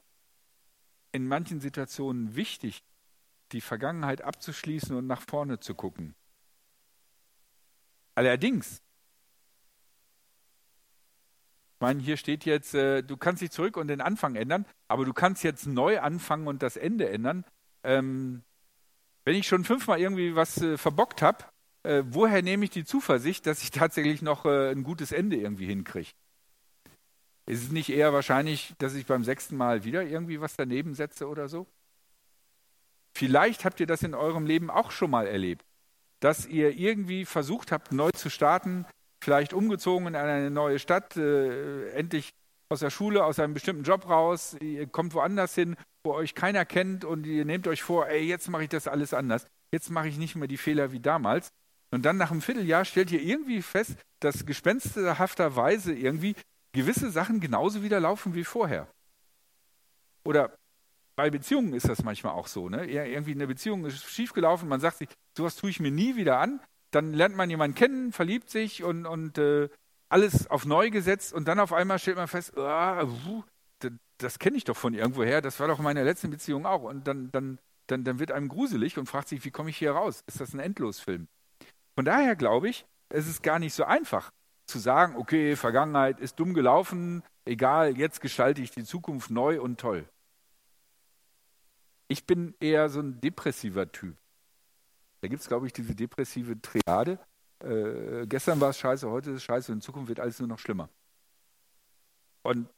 in 1.11 1.27
manchen 1.27 1.59
Situationen 1.59 2.35
wichtig, 2.35 2.83
die 3.51 3.61
Vergangenheit 3.61 4.21
abzuschließen 4.21 4.95
und 4.95 5.07
nach 5.07 5.21
vorne 5.21 5.59
zu 5.59 5.73
gucken. 5.73 6.15
Allerdings, 8.15 8.81
ich 11.75 11.81
meine, 11.81 12.01
hier 12.01 12.17
steht 12.17 12.45
jetzt, 12.45 12.73
äh, 12.73 13.01
du 13.01 13.17
kannst 13.17 13.41
dich 13.41 13.51
zurück 13.51 13.77
und 13.77 13.87
den 13.87 14.01
Anfang 14.01 14.35
ändern, 14.35 14.65
aber 14.87 15.05
du 15.05 15.13
kannst 15.13 15.43
jetzt 15.43 15.65
neu 15.65 15.99
anfangen 15.99 16.47
und 16.47 16.61
das 16.61 16.75
Ende 16.75 17.09
ändern. 17.09 17.45
Ähm, 17.83 18.43
wenn 19.23 19.35
ich 19.35 19.47
schon 19.47 19.63
fünfmal 19.63 19.99
irgendwie 19.99 20.35
was 20.35 20.61
äh, 20.61 20.77
verbockt 20.77 21.21
habe, 21.21 21.45
äh, 21.83 22.03
woher 22.07 22.41
nehme 22.41 22.65
ich 22.65 22.71
die 22.71 22.83
Zuversicht, 22.83 23.45
dass 23.45 23.63
ich 23.63 23.71
tatsächlich 23.71 24.21
noch 24.21 24.45
äh, 24.45 24.71
ein 24.71 24.83
gutes 24.83 25.11
Ende 25.11 25.37
irgendwie 25.37 25.65
hinkriege? 25.67 26.11
Ist 27.49 27.63
es 27.63 27.71
nicht 27.71 27.89
eher 27.89 28.13
wahrscheinlich, 28.13 28.75
dass 28.77 28.93
ich 28.93 29.07
beim 29.07 29.23
sechsten 29.23 29.57
Mal 29.57 29.83
wieder 29.83 30.03
irgendwie 30.03 30.39
was 30.39 30.55
daneben 30.55 30.93
setze 30.93 31.27
oder 31.27 31.49
so? 31.49 31.65
Vielleicht 33.11 33.65
habt 33.65 33.79
ihr 33.79 33.87
das 33.87 34.03
in 34.03 34.13
eurem 34.13 34.45
Leben 34.45 34.69
auch 34.69 34.91
schon 34.91 35.09
mal 35.09 35.25
erlebt, 35.25 35.65
dass 36.19 36.45
ihr 36.45 36.77
irgendwie 36.77 37.25
versucht 37.25 37.71
habt, 37.71 37.91
neu 37.91 38.11
zu 38.11 38.29
starten, 38.29 38.85
vielleicht 39.19 39.53
umgezogen 39.53 40.09
in 40.09 40.15
eine 40.15 40.51
neue 40.51 40.77
Stadt, 40.77 41.17
äh, 41.17 41.89
endlich 41.93 42.29
aus 42.69 42.81
der 42.81 42.91
Schule, 42.91 43.25
aus 43.25 43.39
einem 43.39 43.55
bestimmten 43.55 43.83
Job 43.83 44.07
raus, 44.07 44.55
ihr 44.61 44.85
kommt 44.85 45.15
woanders 45.15 45.55
hin, 45.55 45.75
wo 46.03 46.13
euch 46.13 46.35
keiner 46.35 46.65
kennt 46.65 47.03
und 47.03 47.25
ihr 47.25 47.45
nehmt 47.45 47.67
euch 47.67 47.81
vor, 47.81 48.09
ey, 48.09 48.27
jetzt 48.27 48.47
mache 48.49 48.65
ich 48.65 48.69
das 48.69 48.87
alles 48.87 49.11
anders. 49.11 49.47
Jetzt 49.71 49.89
mache 49.89 50.07
ich 50.07 50.19
nicht 50.19 50.35
mehr 50.35 50.47
die 50.47 50.57
Fehler 50.57 50.91
wie 50.91 50.99
damals. 50.99 51.49
Und 51.89 52.05
dann 52.05 52.17
nach 52.17 52.29
einem 52.29 52.43
Vierteljahr 52.43 52.85
stellt 52.85 53.11
ihr 53.11 53.23
irgendwie 53.23 53.63
fest, 53.63 53.95
dass 54.19 54.45
gespensterhafterweise 54.45 55.93
irgendwie 55.95 56.35
gewisse 56.71 57.09
Sachen 57.11 57.39
genauso 57.39 57.83
wieder 57.83 57.99
laufen 57.99 58.35
wie 58.35 58.43
vorher. 58.43 58.87
Oder 60.23 60.53
bei 61.15 61.29
Beziehungen 61.29 61.73
ist 61.73 61.89
das 61.89 62.03
manchmal 62.03 62.33
auch 62.33 62.47
so. 62.47 62.69
Ne? 62.69 62.85
Irgendwie 62.85 63.31
eine 63.31 63.47
Beziehung 63.47 63.85
ist 63.85 64.05
schiefgelaufen, 64.05 64.69
man 64.69 64.79
sagt 64.79 64.97
sich, 64.97 65.09
sowas 65.35 65.55
tue 65.55 65.69
ich 65.69 65.79
mir 65.79 65.91
nie 65.91 66.15
wieder 66.15 66.39
an. 66.39 66.61
Dann 66.91 67.13
lernt 67.13 67.35
man 67.35 67.49
jemanden 67.49 67.75
kennen, 67.75 68.11
verliebt 68.11 68.49
sich 68.49 68.83
und, 68.83 69.05
und 69.05 69.37
äh, 69.37 69.69
alles 70.09 70.47
auf 70.47 70.65
neu 70.65 70.89
gesetzt 70.89 71.33
und 71.33 71.47
dann 71.47 71.59
auf 71.59 71.73
einmal 71.73 71.99
stellt 71.99 72.17
man 72.17 72.27
fest, 72.27 72.53
das, 72.55 73.91
das 74.17 74.39
kenne 74.39 74.57
ich 74.57 74.63
doch 74.63 74.77
von 74.77 74.93
irgendwoher, 74.93 75.41
das 75.41 75.59
war 75.59 75.67
doch 75.67 75.77
in 75.77 75.83
meiner 75.83 76.03
letzten 76.03 76.29
Beziehung 76.29 76.65
auch. 76.65 76.83
Und 76.83 77.05
dann, 77.07 77.31
dann, 77.31 77.59
dann, 77.87 78.03
dann 78.03 78.19
wird 78.19 78.31
einem 78.31 78.47
gruselig 78.47 78.97
und 78.97 79.07
fragt 79.07 79.27
sich, 79.27 79.43
wie 79.45 79.51
komme 79.51 79.69
ich 79.69 79.77
hier 79.77 79.91
raus? 79.91 80.23
Ist 80.25 80.41
das 80.41 80.53
ein 80.53 80.59
Endlosfilm? 80.59 81.27
Von 81.95 82.05
daher 82.05 82.35
glaube 82.35 82.69
ich, 82.69 82.85
es 83.09 83.27
ist 83.27 83.43
gar 83.43 83.59
nicht 83.59 83.73
so 83.73 83.83
einfach 83.83 84.31
zu 84.69 84.79
sagen, 84.79 85.15
okay, 85.15 85.55
Vergangenheit 85.55 86.19
ist 86.19 86.39
dumm 86.39 86.53
gelaufen, 86.53 87.23
egal, 87.45 87.97
jetzt 87.97 88.21
gestalte 88.21 88.61
ich 88.61 88.71
die 88.71 88.83
Zukunft 88.83 89.31
neu 89.31 89.61
und 89.61 89.79
toll. 89.79 90.07
Ich 92.07 92.25
bin 92.25 92.55
eher 92.59 92.89
so 92.89 93.01
ein 93.01 93.19
depressiver 93.21 93.91
Typ. 93.91 94.15
Da 95.21 95.27
gibt 95.27 95.41
es, 95.41 95.47
glaube 95.47 95.67
ich, 95.67 95.73
diese 95.73 95.93
depressive 95.95 96.59
Triade. 96.61 97.19
Äh, 97.59 98.25
gestern 98.25 98.59
war 98.61 98.69
es 98.69 98.79
scheiße, 98.79 99.09
heute 99.09 99.31
ist 99.31 99.37
es 99.37 99.43
scheiße 99.43 99.71
in 99.71 99.81
Zukunft 99.81 100.07
wird 100.07 100.19
alles 100.19 100.39
nur 100.39 100.47
noch 100.47 100.59
schlimmer. 100.59 100.89
Und 102.41 102.69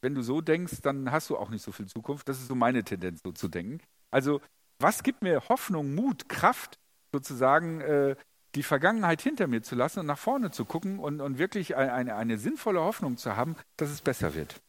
wenn 0.00 0.14
du 0.14 0.22
so 0.22 0.40
denkst, 0.40 0.80
dann 0.82 1.10
hast 1.10 1.30
du 1.30 1.36
auch 1.36 1.50
nicht 1.50 1.62
so 1.62 1.72
viel 1.72 1.86
Zukunft. 1.86 2.28
Das 2.28 2.38
ist 2.38 2.48
so 2.48 2.54
meine 2.54 2.84
Tendenz, 2.84 3.20
so 3.22 3.32
zu 3.32 3.48
denken. 3.48 3.80
Also, 4.10 4.40
was 4.78 5.02
gibt 5.02 5.22
mir 5.22 5.48
Hoffnung, 5.48 5.94
Mut, 5.94 6.28
Kraft, 6.28 6.78
sozusagen 7.12 7.80
äh, 7.80 8.16
die 8.54 8.62
Vergangenheit 8.62 9.22
hinter 9.22 9.46
mir 9.46 9.62
zu 9.62 9.74
lassen 9.74 10.00
und 10.00 10.06
nach 10.06 10.18
vorne 10.18 10.50
zu 10.50 10.64
gucken 10.64 10.98
und, 10.98 11.20
und 11.20 11.38
wirklich 11.38 11.76
eine, 11.76 12.14
eine, 12.14 12.38
sinnvolle 12.38 12.80
Hoffnung 12.80 13.16
zu 13.16 13.36
haben, 13.36 13.56
dass 13.76 13.90
es 13.90 14.02
besser 14.02 14.34
wird? 14.34 14.60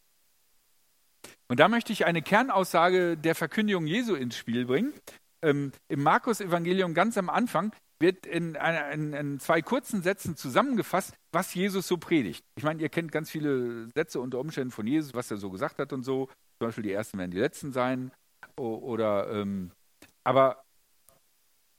Und 1.48 1.60
da 1.60 1.68
möchte 1.68 1.94
ich 1.94 2.06
eine 2.06 2.22
Kernaussage 2.22 3.18
der 3.18 3.36
Verkündigung 3.36 3.86
Jesu 3.86 4.16
ins 4.16 4.38
Spiel 4.38 4.66
bringen. 4.66 4.94
Ähm, 5.42 5.72
Im 5.90 6.02
Markus-Evangelium 6.02 6.94
ganz 6.94 7.18
am 7.18 7.30
Anfang 7.30 7.74
wird 8.00 8.26
in, 8.26 8.56
in, 8.56 9.14
in, 9.14 9.40
zwei 9.40 9.62
kurzen 9.62 10.02
Sätzen 10.02 10.36
zusammengefasst, 10.36 11.14
was 11.32 11.54
Jesus 11.54 11.88
so 11.88 11.98
predigt. 11.98 12.44
Ich 12.56 12.64
meine, 12.64 12.82
ihr 12.82 12.90
kennt 12.90 13.12
ganz 13.12 13.30
viele 13.30 13.88
Sätze 13.94 14.20
unter 14.20 14.40
Umständen 14.40 14.72
von 14.72 14.88
Jesus, 14.88 15.14
was 15.14 15.32
er 15.32 15.38
so 15.38 15.50
gesagt 15.50 15.80
hat 15.80 15.94
und 15.94 16.04
so. 16.04 16.28
Zum 16.60 16.68
Beispiel 16.68 16.84
die 16.84 16.92
Ersten 16.92 17.18
werden 17.18 17.32
die 17.32 17.40
Letzten 17.40 17.72
sein. 17.72 18.12
Oder, 18.58 19.32
ähm, 19.32 19.72
aber 20.24 20.64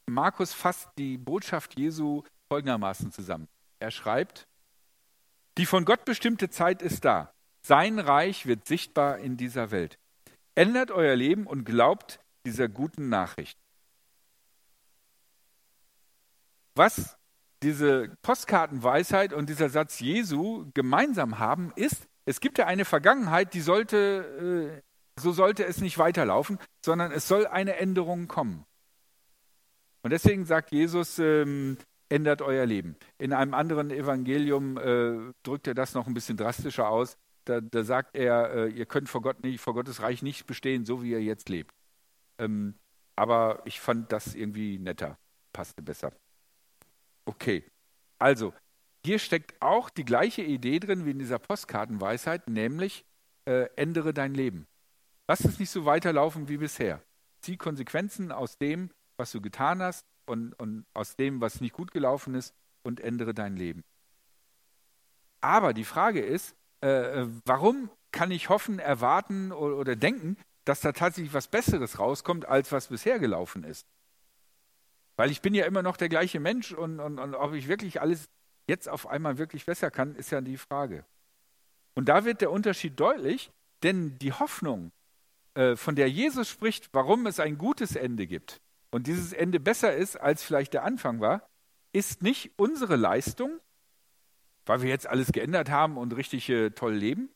Markus 0.07 0.53
fasst 0.53 0.89
die 0.99 1.19
Botschaft 1.19 1.79
Jesu 1.79 2.23
folgendermaßen 2.49 3.13
zusammen. 3.13 3.49
Er 3.79 3.91
schreibt, 3.91 4.47
die 5.59 5.67
von 5.67 5.85
Gott 5.85 6.05
bestimmte 6.05 6.51
Zeit 6.51 6.83
ist 6.83 7.05
da. 7.05 7.33
Sein 7.63 7.99
Reich 7.99 8.47
wird 8.47 8.67
sichtbar 8.67 9.19
in 9.19 9.37
dieser 9.37 9.71
Welt. 9.71 9.99
Ändert 10.55 10.91
euer 10.91 11.17
Leben 11.17 11.47
und 11.47 11.65
glaubt 11.65 12.21
dieser 12.45 12.69
guten 12.69 13.09
Nachricht. 13.09 13.59
Was 16.75 17.17
diese 17.63 18.15
Postkartenweisheit 18.23 19.33
und 19.33 19.49
dieser 19.49 19.71
Satz 19.71 20.01
Jesu 20.01 20.67
gemeinsam 20.75 21.39
haben, 21.39 21.73
ist, 21.77 22.07
es 22.27 22.41
gibt 22.41 22.59
ja 22.59 22.67
eine 22.67 22.85
Vergangenheit, 22.85 23.55
die 23.55 23.61
sollte, 23.61 24.83
äh, 25.17 25.21
so 25.21 25.33
sollte 25.33 25.65
es 25.65 25.81
nicht 25.81 25.99
weiterlaufen, 25.99 26.59
sondern 26.85 27.13
es 27.13 27.29
soll 27.29 27.47
eine 27.47 27.77
Änderung 27.77 28.29
kommen. 28.29 28.67
Und 30.05 30.11
deswegen 30.11 30.45
sagt 30.45 30.71
Jesus, 30.71 31.19
ähm, 31.19 31.79
ändert 32.11 32.43
euer 32.43 32.67
Leben. 32.67 32.95
In 33.17 33.33
einem 33.33 33.55
anderen 33.55 33.91
Evangelium 33.91 34.77
äh, 34.77 35.33
drückt 35.43 35.67
er 35.67 35.73
das 35.73 35.95
noch 35.95 36.07
ein 36.07 36.13
bisschen 36.13 36.37
drastischer 36.37 36.91
aus. 36.91 37.17
Da, 37.47 37.63
da 37.63 37.85
sagt 37.85 38.15
er, 38.15 38.51
äh, 38.55 38.69
ihr 38.69 38.85
könnt 38.85 39.09
vor, 39.09 39.23
Gott 39.23 39.43
nicht, 39.43 39.63
vor 39.63 39.73
Gottes 39.73 40.03
Reich 40.03 40.21
nicht 40.21 40.47
bestehen, 40.47 40.85
so 40.85 41.03
wie 41.03 41.13
ihr 41.13 41.23
jetzt 41.23 41.49
lebt. 41.49 41.75
Ähm, 42.39 42.75
aber 43.17 43.63
ich 43.65 43.81
fand 43.81 44.13
das 44.13 44.35
irgendwie 44.35 44.79
netter, 44.79 45.17
passte 45.55 45.81
besser. 45.81 46.13
Okay, 47.25 47.65
also 48.19 48.53
hier 49.07 49.19
steckt 49.19 49.55
auch 49.63 49.89
die 49.89 50.05
gleiche 50.05 50.43
Idee 50.43 50.81
drin 50.81 51.07
wie 51.07 51.13
in 51.13 51.19
dieser 51.19 51.39
Postkartenweisheit, 51.39 52.47
nämlich 52.47 53.07
äh, 53.47 53.69
ändere 53.77 54.13
dein 54.13 54.35
Leben. 54.35 54.67
Lass 55.29 55.47
es 55.47 55.59
nicht 55.59 55.71
so 55.71 55.87
weiterlaufen 55.87 56.49
wie 56.49 56.59
bisher. 56.59 57.03
Zieh 57.41 57.57
Konsequenzen 57.57 58.33
aus 58.33 58.59
dem, 58.59 58.91
was 59.17 59.33
du 59.33 59.41
getan 59.41 59.83
hast 59.83 60.07
und, 60.27 60.53
und 60.55 60.87
aus 60.95 61.17
dem, 61.17 61.41
was 61.41 61.61
nicht 61.61 61.75
gut 61.75 61.93
gelaufen 61.93 62.35
ist 62.35 62.55
und 62.83 63.01
ändere 63.01 63.35
dein 63.35 63.57
Leben. 63.57 63.85
Aber 65.41 65.75
die 65.75 65.85
Frage 65.85 66.21
ist, 66.21 66.55
äh, 66.81 67.27
warum 67.45 67.91
kann 68.13 68.31
ich 68.31 68.49
hoffen, 68.49 68.79
erwarten 68.79 69.53
oder, 69.53 69.77
oder 69.77 69.97
denken, 69.97 70.37
dass 70.65 70.81
da 70.81 70.93
tatsächlich 70.93 71.35
was 71.35 71.49
Besseres 71.49 71.99
rauskommt, 71.99 72.47
als 72.49 72.73
was 72.73 72.89
bisher 72.89 73.19
gelaufen 73.19 73.65
ist? 73.65 73.87
Weil 75.17 75.31
ich 75.31 75.43
bin 75.43 75.55
ja 75.55 75.67
immer 75.67 75.83
noch 75.83 75.97
der 75.97 76.09
gleiche 76.09 76.41
Mensch 76.41 76.73
und, 76.73 76.99
und, 77.01 77.19
und 77.19 77.35
ob 77.35 77.53
ich 77.53 77.69
wirklich 77.69 78.01
alles 78.01 78.29
jetzt 78.67 78.89
auf 78.89 79.07
einmal 79.07 79.39
wirklich 79.39 79.67
besser 79.67 79.91
kann, 79.91 80.15
ist 80.17 80.31
ja 80.31 80.41
die 80.41 80.57
Frage. 80.57 81.05
Und 81.95 82.09
da 82.09 82.25
wird 82.25 82.41
der 82.41 82.51
Unterschied 82.51 82.99
deutlich, 82.99 83.53
denn 83.83 84.19
die 84.19 84.33
Hoffnung, 84.33 84.91
äh, 85.55 85.77
von 85.77 85.95
der 85.95 86.11
Jesus 86.11 86.49
spricht, 86.49 86.89
warum 86.93 87.27
es 87.27 87.39
ein 87.39 87.59
gutes 87.59 87.95
Ende 87.95 88.27
gibt 88.27 88.61
und 88.95 89.09
dieses 89.09 89.33
Ende 89.33 89.59
besser 89.59 89.93
ist, 89.93 90.15
als 90.21 90.45
vielleicht 90.45 90.73
der 90.73 90.85
Anfang 90.85 91.19
war, 91.19 91.51
ist 91.91 92.23
nicht 92.23 92.53
unsere 92.57 92.95
Leistung, 92.95 93.59
weil 94.67 94.83
wir 94.83 94.89
jetzt 94.89 95.09
alles 95.09 95.33
geändert 95.33 95.69
haben 95.69 95.97
und 95.97 96.15
richtig 96.15 96.49
äh, 96.49 96.71
toll 96.71 96.95
leben, 96.95 97.29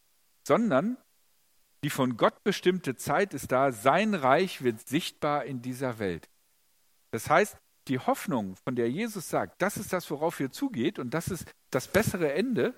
sondern 0.47 0.99
die 1.83 1.91
von 1.91 2.17
Gott 2.17 2.45
bestimmte 2.45 2.95
Zeit 2.95 3.35
ist 3.35 3.51
da, 3.51 3.73
sein 3.73 4.15
Reich 4.15 4.63
wird 4.63 4.87
sichtbar 4.87 5.47
in 5.47 5.61
dieser 5.61 5.99
Welt. 5.99 6.29
Das 7.11 7.29
heißt, 7.29 7.57
die 7.89 7.99
Hoffnung, 7.99 8.55
von 8.55 8.77
der 8.77 8.89
Jesus 8.89 9.29
sagt, 9.29 9.61
das 9.61 9.79
ist 9.79 9.93
das, 9.93 10.09
worauf 10.13 10.39
wir 10.39 10.53
zugeht 10.53 11.01
und 11.01 11.13
das 11.13 11.27
ist 11.27 11.53
das 11.71 11.89
bessere 11.89 12.35
Ende, 12.35 12.73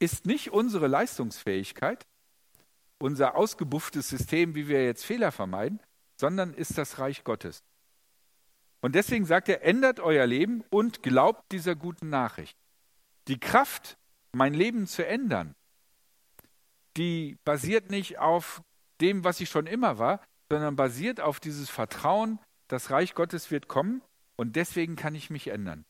ist 0.00 0.26
nicht 0.26 0.50
unsere 0.50 0.88
Leistungsfähigkeit, 0.88 2.04
unser 2.98 3.36
ausgebufftes 3.36 4.08
System, 4.08 4.56
wie 4.56 4.66
wir 4.66 4.84
jetzt 4.84 5.04
Fehler 5.04 5.30
vermeiden, 5.30 5.78
sondern 6.16 6.54
ist 6.54 6.76
das 6.76 6.98
Reich 6.98 7.22
Gottes. 7.22 7.62
Und 8.86 8.94
deswegen 8.94 9.24
sagt 9.24 9.48
er, 9.48 9.64
ändert 9.64 9.98
euer 9.98 10.28
Leben 10.28 10.62
und 10.70 11.02
glaubt 11.02 11.50
dieser 11.50 11.74
guten 11.74 12.08
Nachricht. 12.08 12.56
Die 13.26 13.40
Kraft, 13.40 13.98
mein 14.30 14.54
Leben 14.54 14.86
zu 14.86 15.04
ändern, 15.04 15.56
die 16.96 17.36
basiert 17.44 17.90
nicht 17.90 18.20
auf 18.20 18.62
dem, 19.00 19.24
was 19.24 19.40
ich 19.40 19.48
schon 19.48 19.66
immer 19.66 19.98
war, 19.98 20.20
sondern 20.48 20.76
basiert 20.76 21.20
auf 21.20 21.40
dieses 21.40 21.68
Vertrauen, 21.68 22.38
das 22.68 22.92
Reich 22.92 23.16
Gottes 23.16 23.50
wird 23.50 23.66
kommen 23.66 24.02
und 24.36 24.54
deswegen 24.54 24.94
kann 24.94 25.16
ich 25.16 25.30
mich 25.30 25.48
ändern. 25.48 25.84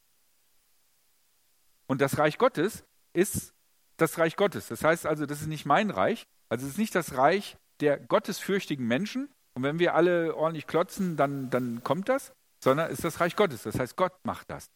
Und 1.88 2.00
das 2.00 2.16
Reich 2.16 2.38
Gottes 2.38 2.82
ist 3.12 3.52
das 3.98 4.16
Reich 4.16 4.36
Gottes. 4.36 4.68
Das 4.68 4.82
heißt 4.82 5.04
also, 5.04 5.26
das 5.26 5.42
ist 5.42 5.48
nicht 5.48 5.66
mein 5.66 5.90
Reich, 5.90 6.24
also 6.48 6.64
es 6.64 6.72
ist 6.72 6.78
nicht 6.78 6.94
das 6.94 7.14
Reich 7.14 7.58
der 7.80 7.98
gottesfürchtigen 7.98 8.86
Menschen. 8.86 9.28
Und 9.52 9.64
wenn 9.64 9.78
wir 9.78 9.94
alle 9.94 10.34
ordentlich 10.34 10.66
klotzen, 10.66 11.18
dann, 11.18 11.50
dann 11.50 11.84
kommt 11.84 12.08
das, 12.08 12.32
sondern 12.66 12.90
ist 12.90 13.04
das 13.04 13.20
Reich 13.20 13.36
Gottes. 13.36 13.62
Das 13.62 13.78
heißt, 13.78 13.94
Gott 13.94 14.12
macht 14.24 14.50
das. 14.50 14.68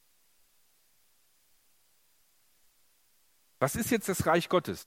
Was 3.59 3.75
ist 3.75 3.90
jetzt 3.90 4.09
das 4.09 4.26
Reich 4.26 4.49
Gottes? 4.49 4.87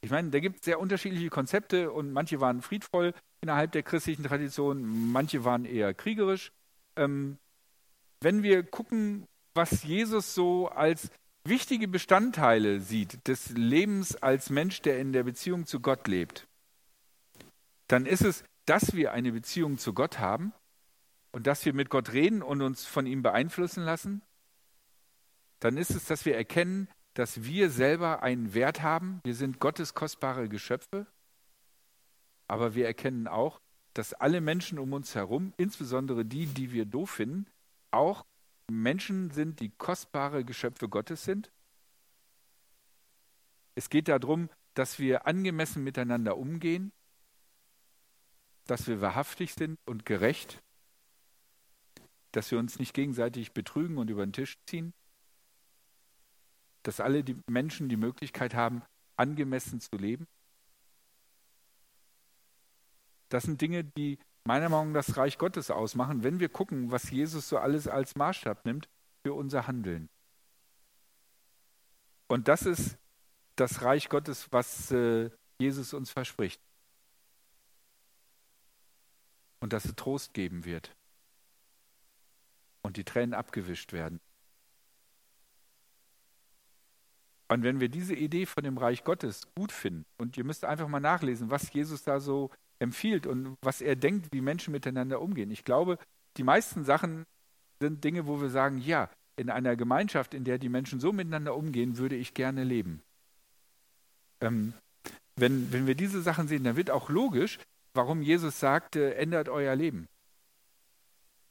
Ich 0.00 0.10
meine, 0.10 0.30
da 0.30 0.40
gibt 0.40 0.60
es 0.60 0.64
sehr 0.64 0.80
unterschiedliche 0.80 1.28
Konzepte 1.28 1.92
und 1.92 2.10
manche 2.10 2.40
waren 2.40 2.62
friedvoll 2.62 3.12
innerhalb 3.42 3.72
der 3.72 3.82
christlichen 3.82 4.24
Tradition, 4.24 5.12
manche 5.12 5.44
waren 5.44 5.66
eher 5.66 5.92
kriegerisch. 5.92 6.50
Ähm, 6.96 7.36
wenn 8.22 8.42
wir 8.42 8.62
gucken, 8.62 9.26
was 9.52 9.82
Jesus 9.82 10.34
so 10.34 10.68
als 10.68 11.10
wichtige 11.44 11.88
Bestandteile 11.88 12.80
sieht 12.80 13.28
des 13.28 13.50
Lebens 13.50 14.16
als 14.16 14.48
Mensch, 14.48 14.80
der 14.80 14.98
in 14.98 15.12
der 15.12 15.24
Beziehung 15.24 15.66
zu 15.66 15.80
Gott 15.80 16.08
lebt, 16.08 16.48
dann 17.88 18.06
ist 18.06 18.22
es, 18.22 18.44
dass 18.64 18.94
wir 18.94 19.12
eine 19.12 19.32
Beziehung 19.32 19.76
zu 19.76 19.92
Gott 19.92 20.18
haben 20.18 20.54
und 21.32 21.46
dass 21.46 21.64
wir 21.64 21.72
mit 21.72 21.90
Gott 21.90 22.12
reden 22.12 22.42
und 22.42 22.62
uns 22.62 22.84
von 22.84 23.06
ihm 23.06 23.22
beeinflussen 23.22 23.84
lassen. 23.84 24.22
Dann 25.60 25.76
ist 25.76 25.90
es, 25.90 26.04
dass 26.04 26.24
wir 26.24 26.36
erkennen, 26.36 26.88
dass 27.14 27.44
wir 27.44 27.70
selber 27.70 28.22
einen 28.22 28.54
Wert 28.54 28.82
haben. 28.82 29.20
Wir 29.24 29.34
sind 29.34 29.58
Gottes 29.58 29.94
kostbare 29.94 30.48
Geschöpfe. 30.48 31.06
Aber 32.48 32.74
wir 32.74 32.86
erkennen 32.86 33.26
auch, 33.26 33.60
dass 33.94 34.14
alle 34.14 34.40
Menschen 34.40 34.78
um 34.78 34.92
uns 34.92 35.14
herum, 35.14 35.52
insbesondere 35.56 36.24
die, 36.24 36.46
die 36.46 36.72
wir 36.72 36.84
doof 36.84 37.10
finden, 37.10 37.46
auch 37.90 38.24
Menschen 38.70 39.30
sind, 39.30 39.60
die 39.60 39.70
kostbare 39.70 40.44
Geschöpfe 40.44 40.88
Gottes 40.88 41.24
sind. 41.24 41.50
Es 43.74 43.90
geht 43.90 44.08
darum, 44.08 44.48
dass 44.74 44.98
wir 44.98 45.26
angemessen 45.26 45.84
miteinander 45.84 46.36
umgehen, 46.36 46.92
dass 48.66 48.86
wir 48.86 49.00
wahrhaftig 49.00 49.54
sind 49.54 49.78
und 49.84 50.06
gerecht, 50.06 50.62
dass 52.32 52.50
wir 52.50 52.58
uns 52.58 52.78
nicht 52.78 52.94
gegenseitig 52.94 53.52
betrügen 53.52 53.98
und 53.98 54.10
über 54.10 54.26
den 54.26 54.32
Tisch 54.32 54.58
ziehen, 54.66 54.92
dass 56.82 57.00
alle 57.00 57.22
die 57.22 57.36
Menschen 57.46 57.88
die 57.88 57.96
Möglichkeit 57.96 58.54
haben, 58.54 58.82
angemessen 59.16 59.80
zu 59.80 59.96
leben. 59.96 60.26
Das 63.28 63.44
sind 63.44 63.60
Dinge, 63.60 63.84
die 63.84 64.18
meiner 64.44 64.68
Meinung 64.68 64.92
nach 64.92 65.04
das 65.04 65.16
Reich 65.16 65.38
Gottes 65.38 65.70
ausmachen, 65.70 66.22
wenn 66.24 66.40
wir 66.40 66.48
gucken, 66.48 66.90
was 66.90 67.10
Jesus 67.10 67.48
so 67.48 67.58
alles 67.58 67.86
als 67.86 68.16
Maßstab 68.16 68.64
nimmt 68.64 68.88
für 69.22 69.34
unser 69.34 69.66
Handeln. 69.66 70.08
Und 72.26 72.48
das 72.48 72.62
ist 72.62 72.98
das 73.56 73.82
Reich 73.82 74.08
Gottes, 74.08 74.50
was 74.50 74.90
äh, 74.90 75.30
Jesus 75.58 75.92
uns 75.92 76.10
verspricht. 76.10 76.60
Und 79.60 79.72
dass 79.72 79.84
es 79.84 79.94
Trost 79.94 80.34
geben 80.34 80.64
wird. 80.64 80.96
Und 82.82 82.96
die 82.96 83.04
Tränen 83.04 83.34
abgewischt 83.34 83.92
werden. 83.92 84.20
Und 87.48 87.62
wenn 87.64 87.80
wir 87.80 87.88
diese 87.88 88.14
Idee 88.14 88.46
von 88.46 88.64
dem 88.64 88.78
Reich 88.78 89.04
Gottes 89.04 89.42
gut 89.54 89.72
finden, 89.72 90.04
und 90.18 90.36
ihr 90.36 90.44
müsst 90.44 90.64
einfach 90.64 90.88
mal 90.88 91.00
nachlesen, 91.00 91.50
was 91.50 91.72
Jesus 91.72 92.02
da 92.02 92.18
so 92.18 92.50
empfiehlt 92.78 93.26
und 93.26 93.56
was 93.62 93.80
er 93.80 93.94
denkt, 93.94 94.28
wie 94.32 94.40
Menschen 94.40 94.72
miteinander 94.72 95.20
umgehen. 95.20 95.50
Ich 95.50 95.64
glaube, 95.64 95.98
die 96.36 96.44
meisten 96.44 96.84
Sachen 96.84 97.24
sind 97.80 98.02
Dinge, 98.04 98.26
wo 98.26 98.40
wir 98.40 98.48
sagen, 98.48 98.78
ja, 98.78 99.10
in 99.36 99.50
einer 99.50 99.76
Gemeinschaft, 99.76 100.34
in 100.34 100.44
der 100.44 100.58
die 100.58 100.68
Menschen 100.68 101.00
so 101.00 101.12
miteinander 101.12 101.56
umgehen, 101.56 101.98
würde 101.98 102.16
ich 102.16 102.34
gerne 102.34 102.64
leben. 102.64 103.02
Ähm, 104.40 104.72
wenn, 105.36 105.72
wenn 105.72 105.86
wir 105.86 105.94
diese 105.94 106.22
Sachen 106.22 106.48
sehen, 106.48 106.64
dann 106.64 106.76
wird 106.76 106.90
auch 106.90 107.08
logisch, 107.08 107.58
warum 107.94 108.22
Jesus 108.22 108.60
sagte, 108.60 109.14
ändert 109.14 109.48
euer 109.48 109.76
Leben. 109.76 110.08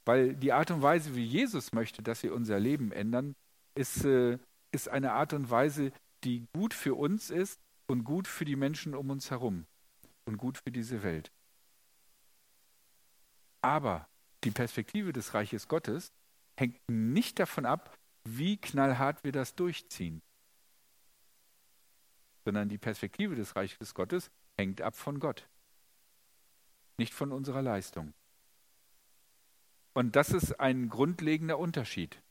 Weil 0.06 0.36
die 0.36 0.52
Art 0.52 0.72
und 0.72 0.82
Weise, 0.82 1.16
wie 1.16 1.26
Jesus 1.26 1.74
möchte, 1.74 2.02
dass 2.02 2.24
wir 2.24 2.34
unser 2.34 2.60
Leben 2.60 2.92
ändern, 2.92 3.36
ist, 3.76 4.04
äh, 4.04 4.40
ist 4.72 4.90
eine 4.90 5.14
Art 5.14 5.34
und 5.34 5.50
Weise, 5.50 5.92
die 6.24 6.48
gut 6.54 6.74
für 6.74 6.96
uns 6.96 7.30
ist 7.30 7.60
und 7.88 8.04
gut 8.04 8.28
für 8.28 8.46
die 8.46 8.56
Menschen 8.56 8.96
um 8.96 9.10
uns 9.10 9.32
herum 9.32 9.66
und 10.26 10.38
gut 10.38 10.58
für 10.58 10.72
diese 10.72 11.04
Welt. 11.04 11.32
Aber 13.62 14.08
die 14.44 14.52
Perspektive 14.52 15.14
des 15.14 15.34
Reiches 15.34 15.68
Gottes 15.68 16.12
hängt 16.58 16.80
nicht 16.88 17.40
davon 17.40 17.66
ab, 17.66 17.98
wie 18.24 18.58
knallhart 18.58 19.24
wir 19.24 19.32
das 19.32 19.56
durchziehen, 19.56 20.22
sondern 22.44 22.70
die 22.70 22.78
Perspektive 22.78 23.36
des 23.36 23.56
Reiches 23.56 23.94
Gottes 23.94 24.32
hängt 24.58 24.82
ab 24.82 24.96
von 24.96 25.20
Gott, 25.20 25.48
nicht 26.98 27.14
von 27.14 27.32
unserer 27.32 27.62
Leistung. 27.62 28.14
Und 29.94 30.16
das 30.16 30.30
ist 30.32 30.60
ein 30.60 30.90
grundlegender 30.90 31.60
Unterschied. 31.60 32.22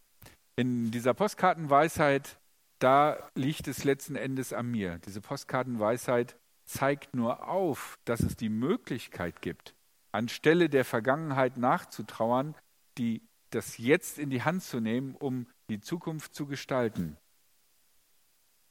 In 0.56 0.90
dieser 0.90 1.14
Postkartenweisheit, 1.14 2.38
da 2.78 3.30
liegt 3.34 3.68
es 3.68 3.84
letzten 3.84 4.16
Endes 4.16 4.52
an 4.52 4.70
mir. 4.70 4.98
Diese 5.06 5.20
Postkartenweisheit 5.20 6.36
zeigt 6.64 7.14
nur 7.14 7.48
auf, 7.48 7.98
dass 8.04 8.20
es 8.20 8.36
die 8.36 8.48
Möglichkeit 8.48 9.42
gibt, 9.42 9.74
anstelle 10.12 10.68
der 10.68 10.84
Vergangenheit 10.84 11.56
nachzutrauern, 11.56 12.54
die 12.98 13.22
das 13.50 13.78
jetzt 13.78 14.18
in 14.18 14.30
die 14.30 14.42
Hand 14.42 14.62
zu 14.62 14.80
nehmen, 14.80 15.14
um 15.16 15.46
die 15.68 15.80
Zukunft 15.80 16.34
zu 16.34 16.46
gestalten. 16.46 17.16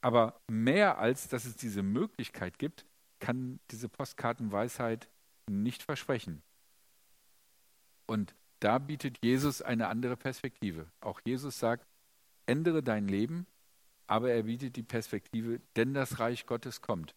Aber 0.01 0.39
mehr 0.47 0.97
als 0.97 1.27
dass 1.27 1.45
es 1.45 1.57
diese 1.57 1.83
Möglichkeit 1.83 2.57
gibt, 2.57 2.85
kann 3.19 3.59
diese 3.71 3.89
Postkartenweisheit 3.89 5.09
nicht 5.47 5.83
versprechen. 5.83 6.41
Und 8.05 8.33
da 8.59 8.77
bietet 8.77 9.19
Jesus 9.23 9.61
eine 9.61 9.87
andere 9.87 10.17
Perspektive. 10.17 10.87
Auch 11.01 11.21
Jesus 11.25 11.59
sagt, 11.59 11.87
ändere 12.45 12.83
dein 12.83 13.07
Leben, 13.07 13.45
aber 14.07 14.31
er 14.31 14.43
bietet 14.43 14.75
die 14.75 14.83
Perspektive, 14.83 15.61
denn 15.75 15.93
das 15.93 16.19
Reich 16.19 16.45
Gottes 16.45 16.81
kommt. 16.81 17.15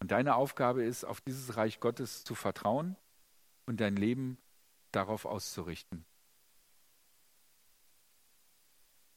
Und 0.00 0.10
deine 0.10 0.36
Aufgabe 0.36 0.84
ist, 0.84 1.04
auf 1.04 1.20
dieses 1.20 1.56
Reich 1.56 1.80
Gottes 1.80 2.24
zu 2.24 2.34
vertrauen 2.34 2.96
und 3.64 3.80
dein 3.80 3.96
Leben 3.96 4.38
darauf 4.92 5.24
auszurichten. 5.24 6.04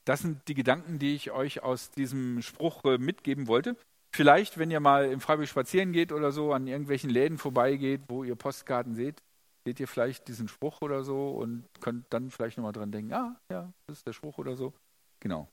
Das 0.06 0.21
sind 0.21 0.47
die 0.47 0.56
Gedanken, 0.56 0.97
die 0.97 1.13
ich 1.13 1.32
euch 1.32 1.62
aus 1.62 1.91
diesem 1.91 2.41
Spruch 2.41 2.84
äh, 2.86 2.97
mitgeben 2.97 3.47
wollte. 3.47 3.75
Vielleicht, 4.12 4.58
wenn 4.58 4.71
ihr 4.71 4.80
mal 4.80 5.06
im 5.12 5.21
Freiburg 5.21 5.47
spazieren 5.47 5.91
geht 5.91 6.12
oder 6.12 6.32
so, 6.32 6.52
an 6.52 6.65
irgendwelchen 6.65 7.12
Läden 7.12 7.38
vorbeigeht, 7.38 8.02
wo 8.08 8.23
ihr 8.23 8.36
Postkarten 8.36 8.95
seht, 8.95 9.21
seht 9.69 9.79
ihr 9.79 9.88
vielleicht 9.88 10.27
diesen 10.27 10.47
Spruch 10.47 10.82
oder 10.82 11.03
so 11.03 11.29
und 11.29 11.63
könnt 11.79 12.08
dann 12.10 12.32
vielleicht 12.32 12.58
nochmal 12.58 12.73
dran 12.73 12.91
denken, 12.91 13.13
ah, 13.13 13.39
ja, 13.51 13.71
das 13.86 13.99
ist 13.99 14.08
der 14.08 14.13
Spruch 14.13 14.39
oder 14.39 14.55
so. 14.55 14.73
Genau. 15.19 15.47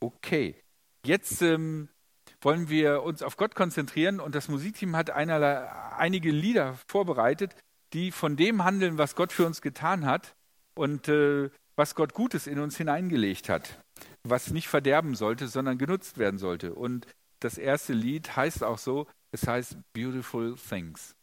Okay. 0.00 0.56
Jetzt 1.04 1.42
ähm, 1.42 1.90
wollen 2.40 2.70
wir 2.70 3.02
uns 3.02 3.22
auf 3.22 3.36
Gott 3.36 3.54
konzentrieren 3.54 4.20
und 4.20 4.34
das 4.34 4.48
Musikteam 4.48 4.96
hat 4.96 5.10
einerlei, 5.10 5.70
einige 5.98 6.30
Lieder 6.30 6.78
vorbereitet, 6.86 7.54
die 7.92 8.10
von 8.10 8.36
dem 8.36 8.64
handeln, 8.64 8.96
was 8.96 9.14
Gott 9.14 9.32
für 9.32 9.44
uns 9.44 9.60
getan 9.60 10.06
hat 10.06 10.34
und 10.74 11.08
äh, 11.08 11.50
was 11.76 11.94
Gott 11.94 12.14
Gutes 12.14 12.46
in 12.46 12.60
uns 12.60 12.78
hineingelegt 12.78 13.50
hat, 13.50 13.84
was 14.22 14.50
nicht 14.50 14.68
verderben 14.68 15.14
sollte, 15.14 15.46
sondern 15.46 15.76
genutzt 15.76 16.16
werden 16.16 16.38
sollte. 16.38 16.74
Und 16.74 17.06
das 17.40 17.58
erste 17.58 17.92
Lied 17.92 18.34
heißt 18.34 18.64
auch 18.64 18.78
so, 18.78 19.06
es 19.30 19.46
heißt 19.46 19.76
Beautiful 19.92 20.56
Things. 20.56 21.14